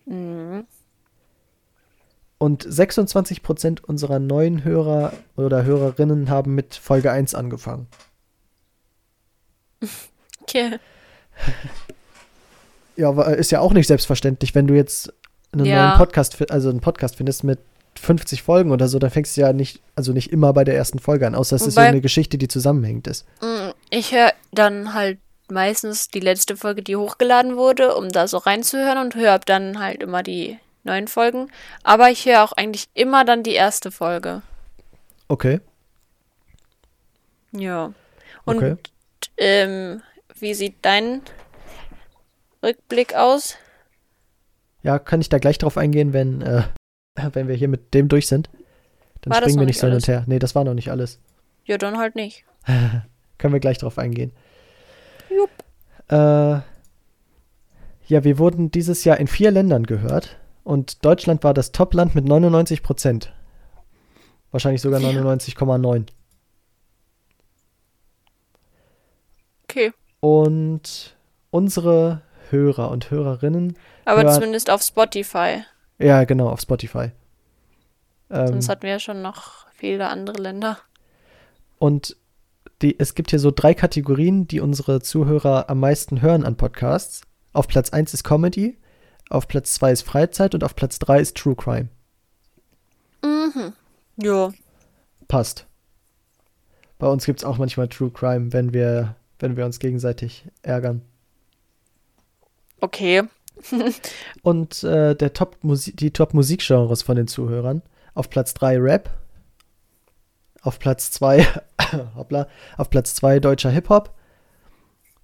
Mhm. 0.05 0.65
Und 2.39 2.63
26% 2.67 3.81
unserer 3.83 4.19
neuen 4.19 4.63
Hörer 4.63 5.13
oder 5.35 5.63
Hörerinnen 5.63 6.29
haben 6.29 6.53
mit 6.55 6.75
Folge 6.75 7.11
1 7.11 7.33
angefangen. 7.35 7.87
Okay. 10.41 10.77
Ja, 12.99 13.09
aber 13.09 13.37
ist 13.37 13.51
ja 13.51 13.59
auch 13.59 13.73
nicht 13.73 13.85
selbstverständlich, 13.85 14.55
wenn 14.55 14.65
du 14.65 14.73
jetzt 14.73 15.13
einen 15.51 15.65
Ja. 15.65 15.89
neuen 15.89 15.97
Podcast, 15.99 16.49
also 16.49 16.71
einen 16.71 16.79
Podcast 16.81 17.15
findest 17.17 17.43
mit 17.43 17.59
50 18.01 18.41
Folgen 18.41 18.71
oder 18.71 18.87
so, 18.87 18.97
dann 18.97 19.11
fängst 19.11 19.37
du 19.37 19.41
ja 19.41 19.53
nicht, 19.53 19.81
also 19.95 20.13
nicht 20.13 20.31
immer 20.31 20.51
bei 20.51 20.63
der 20.63 20.75
ersten 20.75 20.97
Folge 20.97 21.27
an, 21.27 21.35
außer 21.35 21.55
es 21.57 21.61
ist 21.61 21.75
Wobei- 21.75 21.81
irgendeine 21.83 22.01
Geschichte, 22.01 22.39
die 22.39 22.47
zusammenhängend 22.47 23.05
ist. 23.05 23.27
Mm, 23.41 23.69
Ich 23.91 24.13
höre 24.13 24.33
dann 24.51 24.95
halt 24.95 25.19
meistens 25.47 26.07
die 26.09 26.19
letzte 26.21 26.57
Folge, 26.57 26.81
die 26.81 26.95
hochgeladen 26.95 27.55
wurde, 27.55 27.93
um 27.95 28.09
da 28.09 28.27
so 28.27 28.37
reinzuhören 28.37 28.97
und 28.97 29.13
höre 29.13 29.37
dann 29.45 29.77
halt 29.79 30.01
immer 30.01 30.23
die 30.23 30.57
neuen 30.87 31.07
Folgen. 31.07 31.51
Aber 31.83 32.09
ich 32.09 32.25
höre 32.25 32.43
auch 32.43 32.53
eigentlich 32.53 32.87
immer 32.93 33.23
dann 33.23 33.43
die 33.43 33.53
erste 33.53 33.91
Folge. 33.91 34.41
Okay, 35.27 35.59
Ja. 37.51 37.93
Und 38.45 38.57
okay. 38.57 38.75
ähm, 39.37 40.01
wie 40.39 40.53
sieht 40.53 40.75
dein 40.81 41.21
Rückblick 42.63 43.13
aus? 43.15 43.57
Ja, 44.83 44.99
kann 44.99 45.21
ich 45.21 45.29
da 45.29 45.37
gleich 45.37 45.57
drauf 45.57 45.77
eingehen, 45.77 46.13
wenn, 46.13 46.41
äh, 46.41 46.63
wenn 47.33 47.47
wir 47.47 47.55
hier 47.55 47.67
mit 47.67 47.93
dem 47.93 48.07
durch 48.07 48.27
sind? 48.27 48.49
Dann 49.21 49.33
War 49.33 49.41
springen 49.41 49.59
wir 49.59 49.65
nicht 49.65 49.79
so 49.79 49.87
hin 49.87 49.95
und 49.95 50.07
her. 50.07 50.23
Nee, 50.27 50.39
das 50.39 50.55
war 50.55 50.63
noch 50.63 50.73
nicht 50.73 50.91
alles. 50.91 51.19
Ja, 51.65 51.77
dann 51.77 51.97
halt 51.97 52.15
nicht. 52.15 52.45
Können 53.37 53.53
wir 53.53 53.59
gleich 53.59 53.77
drauf 53.79 53.97
eingehen. 53.97 54.31
Jupp. 55.29 55.49
Äh, 56.09 56.61
ja, 58.07 58.23
wir 58.23 58.37
wurden 58.37 58.71
dieses 58.71 59.03
Jahr 59.03 59.17
in 59.17 59.27
vier 59.27 59.51
Ländern 59.51 59.85
gehört 59.85 60.37
und 60.67 61.05
Deutschland 61.05 61.43
war 61.43 61.53
das 61.53 61.71
Top-Land 61.71 62.13
mit 62.15 62.25
99 62.25 62.83
Prozent. 62.83 63.33
Wahrscheinlich 64.51 64.81
sogar 64.81 64.99
Ja. 64.99 65.09
99,9. 65.09 66.07
Okay. 69.63 69.93
Und 70.19 71.15
unsere 71.51 72.21
Hörer 72.49 72.89
und 72.91 73.11
Hörerinnen, 73.11 73.77
Aber 74.05 74.23
Ja. 74.23 74.31
zumindest 74.31 74.69
auf 74.69 74.81
Spotify. 74.81 75.63
ja 75.99 76.23
genau, 76.23 76.49
auf 76.49 76.61
Spotify. 76.61 77.11
Ähm, 78.29 78.47
Sonst 78.47 78.69
hatten 78.69 78.83
wir 78.83 78.91
ja 78.91 78.99
schon 78.99 79.21
noch 79.21 79.67
viele 79.73 80.07
andere 80.07 80.41
Länder. 80.41 80.77
Und 81.79 82.15
die, 82.81 82.97
es 82.99 83.15
gibt 83.15 83.31
hier 83.31 83.39
so 83.39 83.51
drei 83.51 83.73
Kategorien, 83.73 84.47
die 84.47 84.59
unsere 84.61 85.01
Zuhörer 85.01 85.69
am 85.69 85.79
meisten 85.79 86.21
hören 86.21 86.43
an 86.45 86.55
Podcasts. 86.57 87.21
Auf 87.53 87.67
Platz 87.67 87.89
1 87.89 88.13
ist 88.13 88.23
Comedy, 88.23 88.77
auf 89.29 89.47
Platz 89.47 89.73
2 89.73 89.91
ist 89.91 90.03
Freizeit 90.03 90.55
und 90.55 90.63
auf 90.63 90.75
Platz 90.75 90.99
3 90.99 91.19
ist 91.19 91.37
True 91.37 91.55
Crime. 91.55 91.89
Mhm. 93.23 93.73
Ja. 94.17 94.51
Passt. 95.27 95.65
Bei 96.99 97.07
uns 97.07 97.25
gibt 97.25 97.39
es 97.39 97.45
auch 97.45 97.57
manchmal 97.57 97.87
True 97.89 98.11
Crime, 98.11 98.53
wenn 98.53 98.73
wir, 98.73 99.15
wenn 99.39 99.57
wir 99.57 99.65
uns 99.65 99.79
gegenseitig 99.79 100.45
ärgern. 100.63 101.01
Okay. 102.79 103.23
Und 104.43 104.83
äh, 104.83 105.15
der 105.15 105.33
Top 105.33 105.57
die 105.61 106.11
Top-Musikgenres 106.11 107.01
von 107.01 107.15
den 107.15 107.27
Zuhörern. 107.27 107.81
Auf 108.13 108.29
Platz 108.29 108.53
3 108.53 108.77
Rap. 108.79 109.09
Auf 110.61 110.79
Platz 110.79 111.11
2 111.11 111.45
hoppla, 112.15 112.47
auf 112.77 112.89
Platz 112.89 113.15
2 113.15 113.39
deutscher 113.39 113.69
Hip-Hop. 113.69 114.13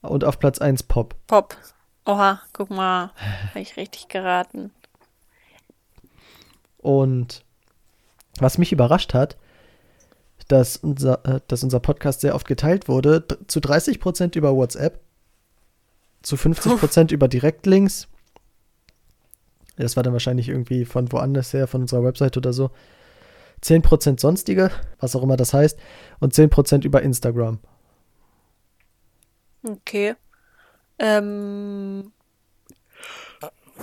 Und 0.02 0.24
auf 0.24 0.40
Platz 0.40 0.60
1 0.60 0.84
Pop. 0.84 1.16
Pop. 1.28 1.56
Oha, 2.06 2.42
guck 2.52 2.70
mal. 2.70 3.12
Habe 3.50 3.62
ich 3.62 3.78
richtig 3.78 4.08
geraten. 4.10 4.72
Und 6.78 7.46
was 8.40 8.58
mich 8.58 8.72
überrascht 8.72 9.14
hat, 9.14 9.38
dass 10.48 10.78
unser, 10.78 11.26
äh, 11.26 11.40
dass 11.48 11.64
unser 11.64 11.80
Podcast 11.80 12.22
sehr 12.22 12.36
oft 12.36 12.48
geteilt 12.48 12.88
wurde, 12.88 13.26
zu 13.48 13.60
30% 13.60 14.36
über 14.38 14.56
WhatsApp, 14.56 15.00
zu 16.22 16.36
50% 16.36 17.14
über 17.14 17.28
Direktlinks. 17.28 18.08
Das 19.78 19.96
war 19.96 20.04
dann 20.04 20.14
wahrscheinlich 20.14 20.50
irgendwie 20.50 20.86
von 20.86 21.12
woanders 21.12 21.54
her, 21.54 21.68
von 21.68 21.82
unserer 21.82 22.04
Website 22.04 22.38
oder 22.38 22.54
so. 22.54 22.72
10% 23.64 24.20
sonstige, 24.20 24.72
was 25.00 25.16
auch 25.16 25.24
immer 25.24 25.38
das 25.38 25.54
heißt, 25.54 25.80
und 26.20 26.34
10% 26.34 26.84
über 26.84 27.02
Instagram. 27.02 27.60
Okay. 29.66 30.16
Ähm. 31.04 32.14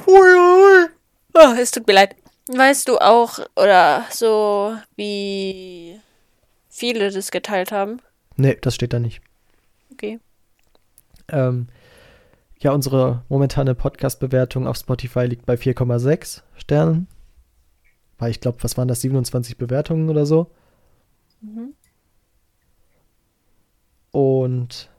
Oh, 0.06 1.54
es 1.58 1.70
tut 1.70 1.86
mir 1.86 1.92
leid. 1.92 2.16
Weißt 2.48 2.88
du 2.88 2.96
auch, 2.98 3.38
oder 3.56 4.06
so, 4.10 4.74
wie 4.96 6.00
viele 6.68 7.10
das 7.10 7.30
geteilt 7.30 7.72
haben? 7.72 8.00
Nee, 8.36 8.56
das 8.60 8.74
steht 8.74 8.94
da 8.94 8.98
nicht. 8.98 9.20
Okay. 9.92 10.18
Ähm, 11.28 11.68
ja, 12.58 12.72
unsere 12.72 13.22
momentane 13.28 13.74
Podcast-Bewertung 13.74 14.66
auf 14.66 14.76
Spotify 14.76 15.26
liegt 15.26 15.44
bei 15.44 15.54
4,6 15.54 16.42
Sternen. 16.56 17.06
Weil 18.18 18.30
ich 18.30 18.40
glaube, 18.40 18.62
was 18.62 18.78
waren 18.78 18.88
das, 18.88 19.02
27 19.02 19.58
Bewertungen 19.58 20.08
oder 20.08 20.24
so. 20.24 20.50
Mhm. 21.42 21.74
Und 24.10 24.90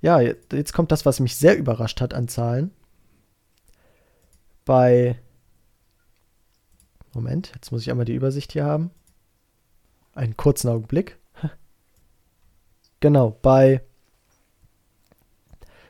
ja, 0.00 0.20
je- 0.20 0.36
jetzt 0.52 0.72
kommt 0.72 0.92
das, 0.92 1.04
was 1.06 1.20
mich 1.20 1.36
sehr 1.36 1.56
überrascht 1.56 2.00
hat 2.00 2.14
an 2.14 2.28
Zahlen. 2.28 2.70
Bei. 4.64 5.18
Moment, 7.14 7.52
jetzt 7.54 7.72
muss 7.72 7.82
ich 7.82 7.90
einmal 7.90 8.04
die 8.04 8.14
Übersicht 8.14 8.52
hier 8.52 8.64
haben. 8.64 8.90
Einen 10.14 10.36
kurzen 10.36 10.68
Augenblick. 10.68 11.18
Genau, 13.00 13.30
bei 13.42 13.80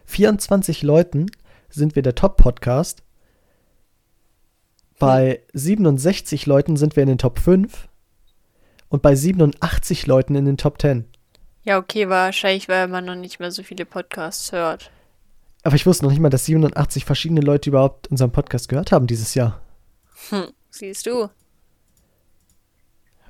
24 0.05 0.83
Leuten 0.83 1.27
sind 1.71 1.97
wir 1.97 2.03
der 2.03 2.15
Top-Podcast. 2.15 3.03
Bei 4.99 5.43
67 5.55 6.45
Leuten 6.47 6.77
sind 6.77 6.97
wir 6.97 7.03
in 7.05 7.09
den 7.09 7.19
Top 7.19 7.39
5. 7.39 7.89
Und 8.91 9.01
bei 9.03 9.15
87 9.15 10.07
Leuten 10.07 10.35
in 10.35 10.45
den 10.45 10.57
Top 10.59 10.81
10. 10.81 11.07
Ja, 11.65 11.79
okay, 11.79 12.09
wahrscheinlich, 12.09 12.69
weil 12.69 12.89
man 12.89 13.05
noch 13.05 13.15
nicht 13.15 13.41
mehr 13.41 13.51
so 13.51 13.63
viele 13.63 13.85
Podcasts 13.85 14.53
hört. 14.53 14.91
Aber 15.63 15.75
ich 15.75 15.87
wusste 15.87 16.05
noch 16.05 16.11
nicht 16.13 16.21
mal, 16.21 16.31
dass 16.31 16.47
87 16.47 17.05
verschiedene 17.05 17.41
Leute 17.41 17.71
überhaupt 17.71 18.09
unseren 18.09 18.31
Podcast 18.31 18.69
gehört 18.69 18.93
haben 18.93 19.07
dieses 19.07 19.35
Jahr. 19.35 19.61
Hm, 20.31 20.53
siehst 20.71 21.07
du. 21.07 21.29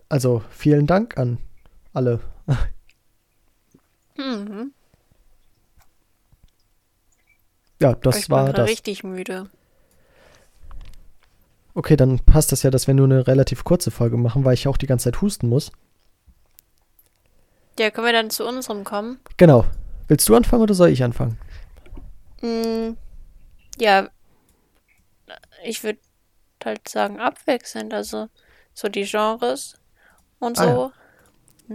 Also 0.09 0.43
vielen 0.51 0.87
Dank 0.87 1.19
an 1.19 1.39
alle. 1.93 2.21
Mhm. 4.21 4.73
Ja, 7.81 7.95
das 7.95 8.19
ich 8.19 8.31
war 8.31 8.53
das. 8.53 8.69
richtig 8.69 9.05
müde. 9.05 9.49
Okay, 11.75 11.95
dann 11.97 12.19
passt 12.19 12.51
das 12.51 12.65
ja, 12.65 12.71
dass 12.73 12.89
wir 12.89 12.95
nur 12.95 13.07
eine 13.07 13.29
relativ 13.29 13.63
kurze 13.63 13.93
Folge 13.93 14.17
machen, 14.17 14.45
weil 14.45 14.55
ich 14.55 14.67
auch 14.67 14.77
die 14.77 14.89
ganze 14.89 15.05
Zeit 15.05 15.21
husten 15.23 15.49
muss. 15.49 15.71
Ja, 17.79 17.91
können 17.91 18.07
wir 18.07 18.13
dann 18.13 18.31
zu 18.31 18.47
unserem 18.47 18.85
kommen? 18.85 19.21
Genau. 19.37 19.65
Willst 20.09 20.29
du 20.29 20.35
anfangen 20.35 20.63
oder 20.63 20.75
soll 20.75 20.89
ich 20.89 21.03
anfangen? 21.05 21.39
Mm, 22.41 22.97
ja, 23.79 24.09
ich 25.65 25.83
würde 25.85 26.01
halt 26.65 26.89
sagen 26.89 27.21
abwechselnd, 27.21 27.95
also 27.95 28.29
so 28.75 28.89
die 28.89 29.05
Genres 29.05 29.79
und 30.39 30.59
Ah, 30.59 30.67
ja. 30.67 30.75
so. 30.75 30.93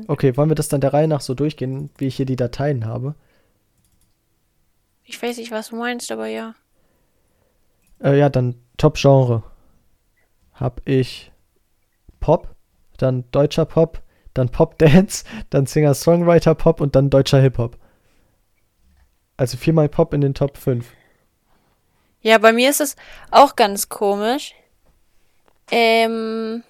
Okay, 0.07 0.35
wollen 0.35 0.49
wir 0.49 0.55
das 0.55 0.69
dann 0.69 0.81
der 0.81 0.93
Reihe 0.93 1.07
nach 1.07 1.21
so 1.21 1.33
durchgehen, 1.35 1.89
wie 1.97 2.07
ich 2.07 2.15
hier 2.15 2.25
die 2.25 2.35
Dateien 2.35 2.85
habe? 2.85 3.15
Ich 5.05 5.21
weiß 5.21 5.37
nicht, 5.37 5.51
was 5.51 5.69
du 5.69 5.75
meinst, 5.75 6.11
aber 6.11 6.27
ja. 6.27 6.55
Äh, 8.03 8.17
ja, 8.17 8.29
dann 8.29 8.55
Top-Genre. 8.77 9.43
Hab 10.53 10.81
ich 10.85 11.31
Pop, 12.19 12.55
dann 12.97 13.29
deutscher 13.31 13.65
Pop, 13.65 14.01
dann 14.33 14.49
Pop-Dance, 14.49 15.25
dann 15.49 15.65
Singer-Songwriter-Pop 15.65 16.81
und 16.81 16.95
dann 16.95 17.09
deutscher 17.09 17.41
Hip-Hop. 17.41 17.77
Also 19.37 19.57
viermal 19.57 19.89
Pop 19.89 20.13
in 20.13 20.21
den 20.21 20.33
Top 20.33 20.57
5. 20.57 20.85
Ja, 22.21 22.37
bei 22.37 22.53
mir 22.53 22.69
ist 22.69 22.81
es 22.81 22.95
auch 23.31 23.55
ganz 23.55 23.89
komisch. 23.89 24.53
Ähm. 25.71 26.63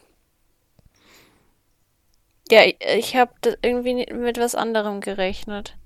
Ja, 2.50 2.62
ich, 2.98 3.15
habe 3.15 3.32
irgendwie 3.62 4.12
mit 4.13 4.38
was 4.38 4.55
anderem 4.55 5.01
gerechnet. 5.01 5.77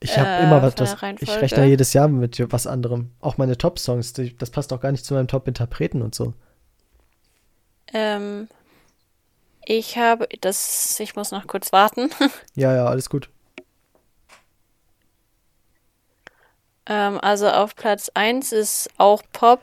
Ich 0.00 0.16
habe 0.16 0.28
Äh, 0.28 0.44
immer 0.44 0.62
was, 0.62 0.74
das, 0.74 0.96
ich 1.20 1.30
rechne 1.40 1.66
jedes 1.66 1.92
Jahr 1.92 2.08
mit 2.08 2.40
was 2.52 2.66
anderem. 2.66 3.10
Auch 3.20 3.38
meine 3.38 3.56
Top-Songs, 3.56 4.12
das 4.12 4.50
passt 4.50 4.72
auch 4.72 4.80
gar 4.80 4.92
nicht 4.92 5.04
zu 5.04 5.14
meinem 5.14 5.28
Top-Interpreten 5.28 6.02
und 6.02 6.14
so. 6.14 6.34
Ähm. 7.92 8.48
Ich 9.70 9.98
habe 9.98 10.26
das. 10.40 10.98
Ich 10.98 11.14
muss 11.14 11.30
noch 11.30 11.46
kurz 11.46 11.72
warten. 11.72 12.08
Ja, 12.54 12.74
ja, 12.74 12.86
alles 12.86 13.10
gut. 13.10 13.28
ähm, 16.86 17.18
also 17.20 17.48
auf 17.50 17.76
Platz 17.76 18.10
1 18.14 18.52
ist 18.52 18.88
auch 18.96 19.22
Pop. 19.32 19.60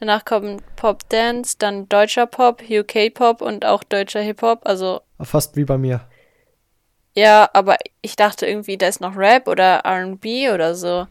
Danach 0.00 0.24
kommt 0.24 0.62
Pop 0.76 1.06
Dance, 1.10 1.56
dann 1.58 1.86
deutscher 1.88 2.26
Pop, 2.26 2.62
UK 2.68 3.12
Pop 3.12 3.42
und 3.42 3.66
auch 3.66 3.84
deutscher 3.84 4.20
Hip 4.20 4.40
Hop. 4.40 4.62
Also 4.64 5.02
Fast 5.20 5.54
wie 5.56 5.64
bei 5.66 5.76
mir. 5.76 6.00
Ja, 7.14 7.50
aber 7.52 7.76
ich 8.00 8.16
dachte 8.16 8.46
irgendwie, 8.46 8.78
da 8.78 8.88
ist 8.88 9.02
noch 9.02 9.16
Rap 9.16 9.48
oder 9.48 9.82
RB 9.84 10.50
oder 10.52 10.74
so. 10.74 11.06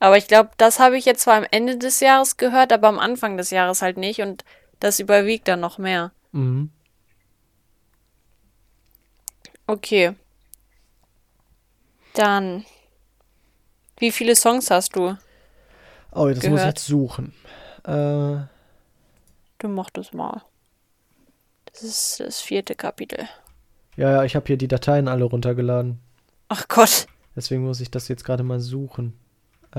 Aber 0.00 0.16
ich 0.16 0.26
glaube, 0.26 0.50
das 0.56 0.80
habe 0.80 0.98
ich 0.98 1.04
jetzt 1.04 1.22
zwar 1.22 1.36
am 1.36 1.46
Ende 1.52 1.78
des 1.78 2.00
Jahres 2.00 2.36
gehört, 2.36 2.72
aber 2.72 2.88
am 2.88 2.98
Anfang 2.98 3.36
des 3.36 3.50
Jahres 3.50 3.80
halt 3.80 3.96
nicht. 3.96 4.20
Und 4.20 4.44
Das 4.80 4.98
überwiegt 4.98 5.46
dann 5.46 5.60
noch 5.60 5.78
mehr. 5.78 6.10
Mhm. 6.34 6.70
Okay. 9.66 10.14
Dann. 12.14 12.64
Wie 13.98 14.12
viele 14.12 14.34
Songs 14.36 14.70
hast 14.70 14.96
du? 14.96 15.16
Oh, 16.12 16.28
das 16.28 16.36
muss 16.36 16.36
ich 16.36 16.42
Gehört. 16.50 16.66
jetzt 16.66 16.86
suchen. 16.86 17.32
Äh, 17.84 18.46
Du 19.58 19.68
mochtest 19.68 20.12
mal. 20.12 20.42
Das 21.66 21.82
ist 21.82 22.20
das 22.20 22.40
vierte 22.40 22.74
Kapitel. 22.74 23.26
ja, 23.96 24.10
ja, 24.10 24.24
ich 24.24 24.36
habe 24.36 24.46
hier 24.46 24.56
die 24.58 24.68
Dateien 24.68 25.08
alle 25.08 25.24
runtergeladen. 25.24 25.98
Ach 26.48 26.68
Gott. 26.68 27.06
Deswegen 27.34 27.64
muss 27.64 27.80
ich 27.80 27.90
das 27.90 28.08
jetzt 28.08 28.24
gerade 28.24 28.42
mal 28.42 28.60
suchen. 28.60 29.18
Äh, 29.72 29.78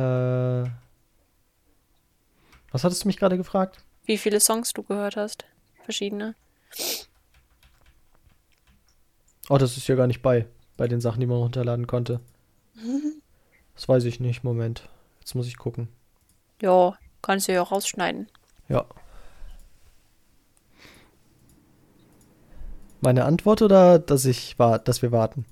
was 2.72 2.84
hattest 2.84 3.04
du 3.04 3.08
mich 3.08 3.18
gerade 3.18 3.38
gefragt? 3.38 3.84
Wie 4.06 4.18
viele 4.18 4.40
Songs 4.40 4.74
du 4.74 4.82
gehört 4.84 5.16
hast? 5.18 5.46
Verschiedene. 5.84 6.36
Oh, 9.50 9.58
das 9.58 9.78
ist 9.78 9.88
ja 9.88 9.96
gar 9.96 10.08
nicht 10.08 10.22
bei. 10.22 10.48
Bei 10.78 10.88
den 10.88 11.02
Sachen, 11.02 11.20
die 11.20 11.28
man 11.28 11.38
runterladen 11.38 11.88
konnte. 11.88 12.20
Das 13.76 13.90
weiß 13.90 14.06
ich 14.06 14.22
nicht. 14.22 14.46
Moment. 14.46 14.88
Jetzt 15.20 15.36
muss 15.36 15.48
ich 15.48 15.58
gucken. 15.58 15.90
Ja, 16.62 16.98
kannst 17.22 17.50
du 17.50 17.52
ja 17.52 17.62
auch 17.62 17.74
rausschneiden. 17.74 18.30
Ja. 18.70 18.86
Meine 23.02 23.26
Antwort 23.26 23.62
oder 23.62 24.00
dass 24.00 24.24
ich 24.24 24.58
war, 24.58 24.80
dass 24.80 25.02
wir 25.02 25.12
warten? 25.12 25.46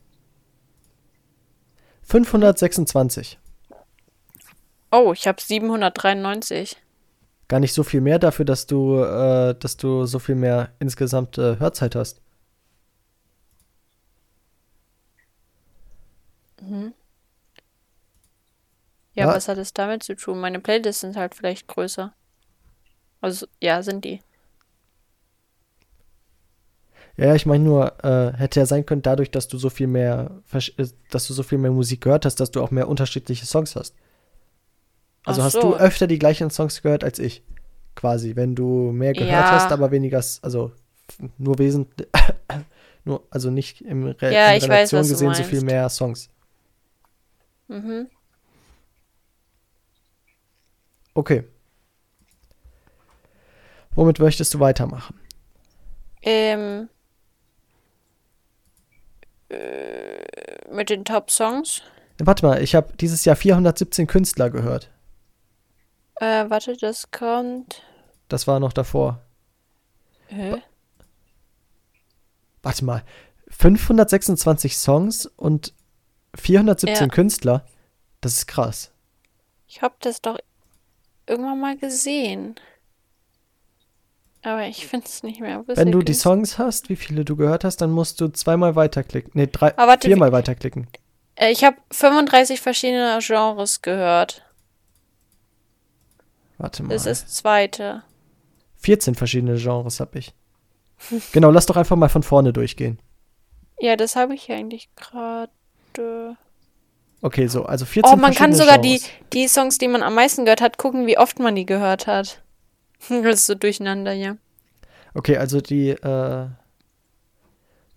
526. 2.03 3.37
Oh, 4.91 5.11
ich 5.13 5.27
habe 5.27 5.41
793. 5.41 6.77
Gar 7.47 7.59
nicht 7.59 7.73
so 7.73 7.83
viel 7.83 8.01
mehr 8.01 8.19
dafür, 8.19 8.45
dass 8.45 8.65
du, 8.67 8.97
äh, 8.99 9.55
dass 9.59 9.77
du 9.77 10.05
so 10.05 10.19
viel 10.19 10.35
mehr 10.35 10.71
insgesamt 10.79 11.37
äh, 11.37 11.59
Hörzeit 11.59 11.95
hast. 11.95 12.21
Ja, 19.13 19.27
Ja. 19.27 19.35
was 19.35 19.47
hat 19.47 19.57
es 19.57 19.73
damit 19.73 20.03
zu 20.03 20.15
tun? 20.15 20.39
Meine 20.39 20.59
Playlists 20.59 21.01
sind 21.01 21.15
halt 21.15 21.35
vielleicht 21.35 21.67
größer. 21.67 22.13
Also, 23.21 23.47
ja, 23.61 23.81
sind 23.83 24.03
die. 24.05 24.21
Ja, 27.15 27.35
ich 27.35 27.45
meine 27.45 27.63
nur, 27.63 28.03
äh, 28.03 28.33
hätte 28.37 28.59
ja 28.59 28.65
sein 28.65 28.85
können, 28.87 29.03
dadurch, 29.03 29.29
dass 29.29 29.47
du 29.47 29.57
so 29.57 29.69
viel 29.69 29.87
mehr, 29.87 30.41
äh, 30.51 30.87
dass 31.11 31.27
du 31.27 31.33
so 31.33 31.43
viel 31.43 31.59
mehr 31.59 31.71
Musik 31.71 32.01
gehört 32.01 32.25
hast, 32.25 32.39
dass 32.39 32.49
du 32.51 32.61
auch 32.61 32.71
mehr 32.71 32.87
unterschiedliche 32.87 33.45
Songs 33.45 33.75
hast. 33.75 33.95
Also 35.25 35.41
Ach 35.41 35.45
hast 35.45 35.53
so. 35.53 35.61
du 35.61 35.75
öfter 35.75 36.07
die 36.07 36.19
gleichen 36.19 36.49
Songs 36.49 36.81
gehört 36.81 37.03
als 37.03 37.19
ich. 37.19 37.43
Quasi, 37.95 38.35
wenn 38.35 38.55
du 38.55 38.91
mehr 38.91 39.13
gehört 39.13 39.31
Ja. 39.31 39.51
hast, 39.51 39.71
aber 39.71 39.91
weniger, 39.91 40.23
also 40.41 40.71
nur 41.37 41.59
wesentlich, 41.59 42.07
nur, 43.05 43.23
also 43.29 43.51
nicht 43.51 43.81
im 43.81 44.05
Re 44.07 44.33
Ja, 44.33 44.47
in 44.49 44.55
weiß, 44.55 44.63
Relation 44.63 45.03
du 45.03 45.09
gesehen 45.09 45.33
so 45.35 45.43
viel 45.43 45.61
mehr 45.61 45.89
Songs. 45.89 46.29
Mhm. 47.67 48.07
Okay. 51.13 51.43
Womit 53.95 54.19
möchtest 54.19 54.53
du 54.53 54.59
weitermachen? 54.59 55.19
Ähm. 56.23 56.89
Äh, 59.49 60.73
mit 60.73 60.89
den 60.89 61.05
Top-Songs. 61.05 61.83
Warte 62.17 62.45
mal, 62.45 62.61
ich 62.61 62.73
habe 62.73 62.93
dieses 62.99 63.23
Jahr 63.25 63.35
417 63.35 64.07
Künstler 64.07 64.49
gehört. 64.49 64.89
Äh, 66.15 66.49
warte, 66.49 66.77
das 66.77 67.09
kommt. 67.11 67.81
Das 68.29 68.47
war 68.47 68.59
noch 68.59 68.73
davor. 68.73 69.21
Hä? 70.27 70.61
Warte 72.61 72.85
mal, 72.85 73.03
526 73.49 74.77
Songs 74.77 75.25
und 75.25 75.73
417 76.35 77.07
Ja. 77.09 77.13
Künstler? 77.13 77.65
Das 78.21 78.33
ist 78.33 78.47
krass. 78.47 78.91
Ich 79.67 79.81
hab 79.81 79.99
das 80.01 80.21
doch 80.21 80.37
irgendwann 81.27 81.59
mal 81.59 81.77
gesehen. 81.77 82.55
Aber 84.43 84.65
ich 84.65 84.87
find's 84.87 85.23
nicht 85.23 85.39
mehr. 85.39 85.63
Wenn 85.67 85.91
du 85.91 86.01
die? 86.01 86.13
Songs 86.13 86.57
hast, 86.57 86.89
wie 86.89 86.95
viele 86.95 87.23
du 87.23 87.35
gehört 87.35 87.63
hast, 87.63 87.77
dann 87.77 87.91
musst 87.91 88.19
du 88.19 88.27
zweimal 88.27 88.75
weiterklicken. 88.75 89.31
Nee, 89.35 89.47
drei, 89.47 89.77
Aber 89.77 89.91
warte, 89.93 90.07
viermal 90.07 90.31
weiterklicken. 90.31 90.87
Äh, 91.35 91.51
ich 91.51 91.63
habe 91.63 91.77
35 91.91 92.59
verschiedene 92.59 93.19
Genres 93.21 93.81
gehört. 93.81 94.43
Warte 96.63 96.81
mal. 96.81 96.93
Das 96.93 97.05
ist 97.05 97.25
das 97.25 97.33
zweite. 97.33 98.03
14 98.77 99.15
verschiedene 99.15 99.57
Genres 99.57 99.99
habe 99.99 100.17
ich. 100.17 100.33
genau, 101.33 101.51
lass 101.51 101.65
doch 101.65 101.75
einfach 101.75 101.97
mal 101.97 102.07
von 102.07 102.23
vorne 102.23 102.53
durchgehen. 102.53 102.99
Ja, 103.79 103.97
das 103.97 104.15
habe 104.15 104.33
ich 104.33 104.49
eigentlich 104.49 104.87
gerade. 104.95 105.51
Okay, 107.21 107.47
so, 107.47 107.65
also 107.65 107.83
14 107.83 108.13
Oh, 108.13 108.15
man 108.15 108.33
kann 108.33 108.53
sogar 108.53 108.77
die, 108.77 108.99
Genres. 108.99 109.11
die 109.33 109.47
Songs, 109.49 109.77
die 109.77 109.89
man 109.89 110.03
am 110.03 110.15
meisten 110.15 110.45
gehört 110.45 110.61
hat, 110.61 110.77
gucken, 110.77 111.05
wie 111.05 111.17
oft 111.17 111.37
man 111.39 111.53
die 111.55 111.65
gehört 111.65 112.07
hat. 112.07 112.41
Das 113.09 113.41
ist 113.41 113.47
so 113.47 113.55
durcheinander, 113.55 114.13
ja. 114.13 114.37
Okay, 115.13 115.35
also 115.35 115.59
die, 115.59 115.89
äh, 115.89 116.47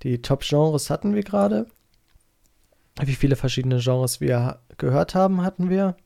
die 0.03 0.21
Top-Genres 0.23 0.91
hatten 0.91 1.15
wir 1.15 1.23
gerade. 1.23 1.67
Wie 3.01 3.15
viele 3.15 3.37
verschiedene 3.37 3.79
Genres 3.79 4.21
wir 4.21 4.59
gehört 4.77 5.15
haben, 5.15 5.43
hatten 5.43 5.71
wir. 5.71 5.97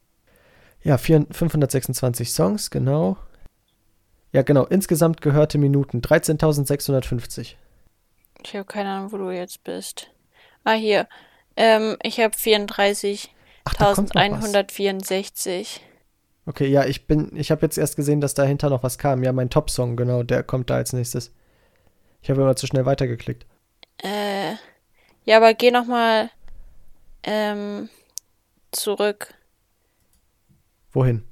Ja, 0.82 0.98
vier, 0.98 1.26
526 1.30 2.32
Songs, 2.32 2.70
genau. 2.70 3.16
Ja, 4.32 4.42
genau, 4.42 4.64
insgesamt 4.64 5.20
gehörte 5.20 5.58
Minuten 5.58 6.00
13.650. 6.00 7.56
Ich 8.42 8.54
habe 8.54 8.64
keine 8.64 8.90
Ahnung, 8.90 9.12
wo 9.12 9.18
du 9.18 9.30
jetzt 9.30 9.64
bist. 9.64 10.10
Ah, 10.64 10.72
hier. 10.72 11.08
Ähm, 11.56 11.96
ich 12.02 12.20
habe 12.20 12.34
Ach, 12.34 13.74
da 13.74 13.92
kommt 13.94 14.14
noch 14.14 14.22
was. 14.30 14.54
34.164. 14.54 15.80
Okay, 16.46 16.66
ja, 16.66 16.84
ich 16.84 17.06
bin, 17.06 17.36
ich 17.36 17.50
habe 17.50 17.62
jetzt 17.62 17.76
erst 17.76 17.96
gesehen, 17.96 18.20
dass 18.20 18.34
dahinter 18.34 18.70
noch 18.70 18.82
was 18.82 18.98
kam. 18.98 19.22
Ja, 19.22 19.32
mein 19.32 19.50
Top-Song, 19.50 19.96
genau, 19.96 20.22
der 20.22 20.42
kommt 20.42 20.70
da 20.70 20.76
als 20.76 20.92
nächstes. 20.92 21.32
Ich 22.22 22.30
habe 22.30 22.40
immer 22.40 22.56
zu 22.56 22.66
schnell 22.66 22.86
weitergeklickt. 22.86 23.46
Äh, 24.02 24.54
ja, 25.24 25.36
aber 25.36 25.54
geh 25.54 25.70
noch 25.70 25.86
mal 25.86 26.30
ähm, 27.22 27.88
zurück. 28.72 29.34
Wohin? 30.92 31.24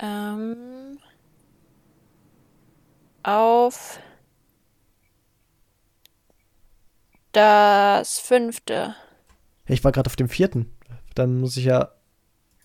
Ähm, 0.00 0.98
auf 3.22 3.98
das 7.32 8.18
fünfte. 8.18 8.94
Ich 9.66 9.84
war 9.84 9.92
gerade 9.92 10.08
auf 10.08 10.16
dem 10.16 10.28
vierten. 10.28 10.74
Dann 11.14 11.38
muss 11.40 11.56
ich 11.56 11.64
ja. 11.64 11.92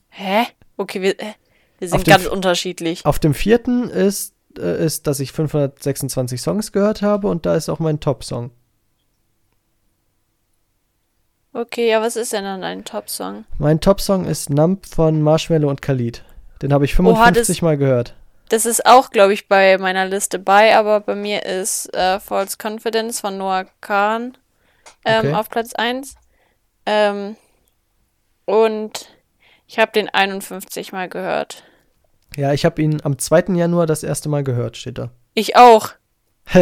Hä? 0.10 0.46
Okay, 0.78 1.02
wir, 1.02 1.20
äh, 1.20 1.34
wir 1.80 1.90
sind 1.90 2.06
ganz 2.06 2.28
unterschiedlich. 2.28 3.06
Auf 3.06 3.20
dem 3.20 3.34
vierten 3.34 3.90
ist, 3.90 4.36
äh, 4.58 4.86
ist, 4.86 5.08
dass 5.08 5.20
ich 5.20 5.32
526 5.32 6.42
Songs 6.42 6.72
gehört 6.72 7.02
habe 7.02 7.28
und 7.28 7.46
da 7.46 7.56
ist 7.56 7.70
auch 7.70 7.80
mein 7.80 8.00
Top-Song. 8.00 8.52
Okay, 11.54 11.88
ja, 11.90 12.02
was 12.02 12.16
ist 12.16 12.34
denn 12.34 12.44
dann 12.44 12.64
ein 12.64 12.84
Top-Song? 12.84 13.46
Mein 13.60 13.80
Top-Song 13.80 14.26
ist 14.26 14.50
Nump 14.50 14.88
von 14.88 15.22
Marshmallow 15.22 15.70
und 15.70 15.82
Khalid. 15.84 16.24
Den 16.64 16.74
habe 16.74 16.86
ich 16.86 16.94
Oha, 17.00 17.04
55 17.26 17.62
Mal 17.62 17.78
gehört. 17.78 18.16
Das 18.50 18.66
ist 18.66 18.86
auch, 18.86 19.12
glaube 19.12 19.34
ich, 19.34 19.48
bei 19.48 19.78
meiner 19.78 20.06
Liste 20.06 20.40
bei, 20.40 20.76
aber 20.76 21.00
bei 21.00 21.16
mir 21.16 21.46
ist 21.46 21.94
äh, 21.94 22.20
False 22.20 22.58
Confidence 22.62 23.20
von 23.20 23.38
Noah 23.38 23.66
Kahn 23.82 24.36
ähm, 25.06 25.26
Okay. 25.28 25.34
auf 25.36 25.50
Platz 25.50 25.74
1. 25.76 26.16
Ähm, 26.86 27.36
und 28.46 29.10
ich 29.68 29.80
habe 29.80 29.92
den 29.92 30.10
51 30.10 30.92
Mal 30.92 31.08
gehört. 31.08 31.64
Ja, 32.36 32.52
ich 32.54 32.66
habe 32.66 32.82
ihn 32.82 33.00
am 33.04 33.20
2. 33.20 33.54
Januar 33.56 33.86
das 33.86 34.04
erste 34.04 34.28
Mal 34.28 34.44
gehört, 34.44 34.76
steht 34.78 34.98
da. 34.98 35.12
Ich 35.36 35.56
auch. 35.56 35.90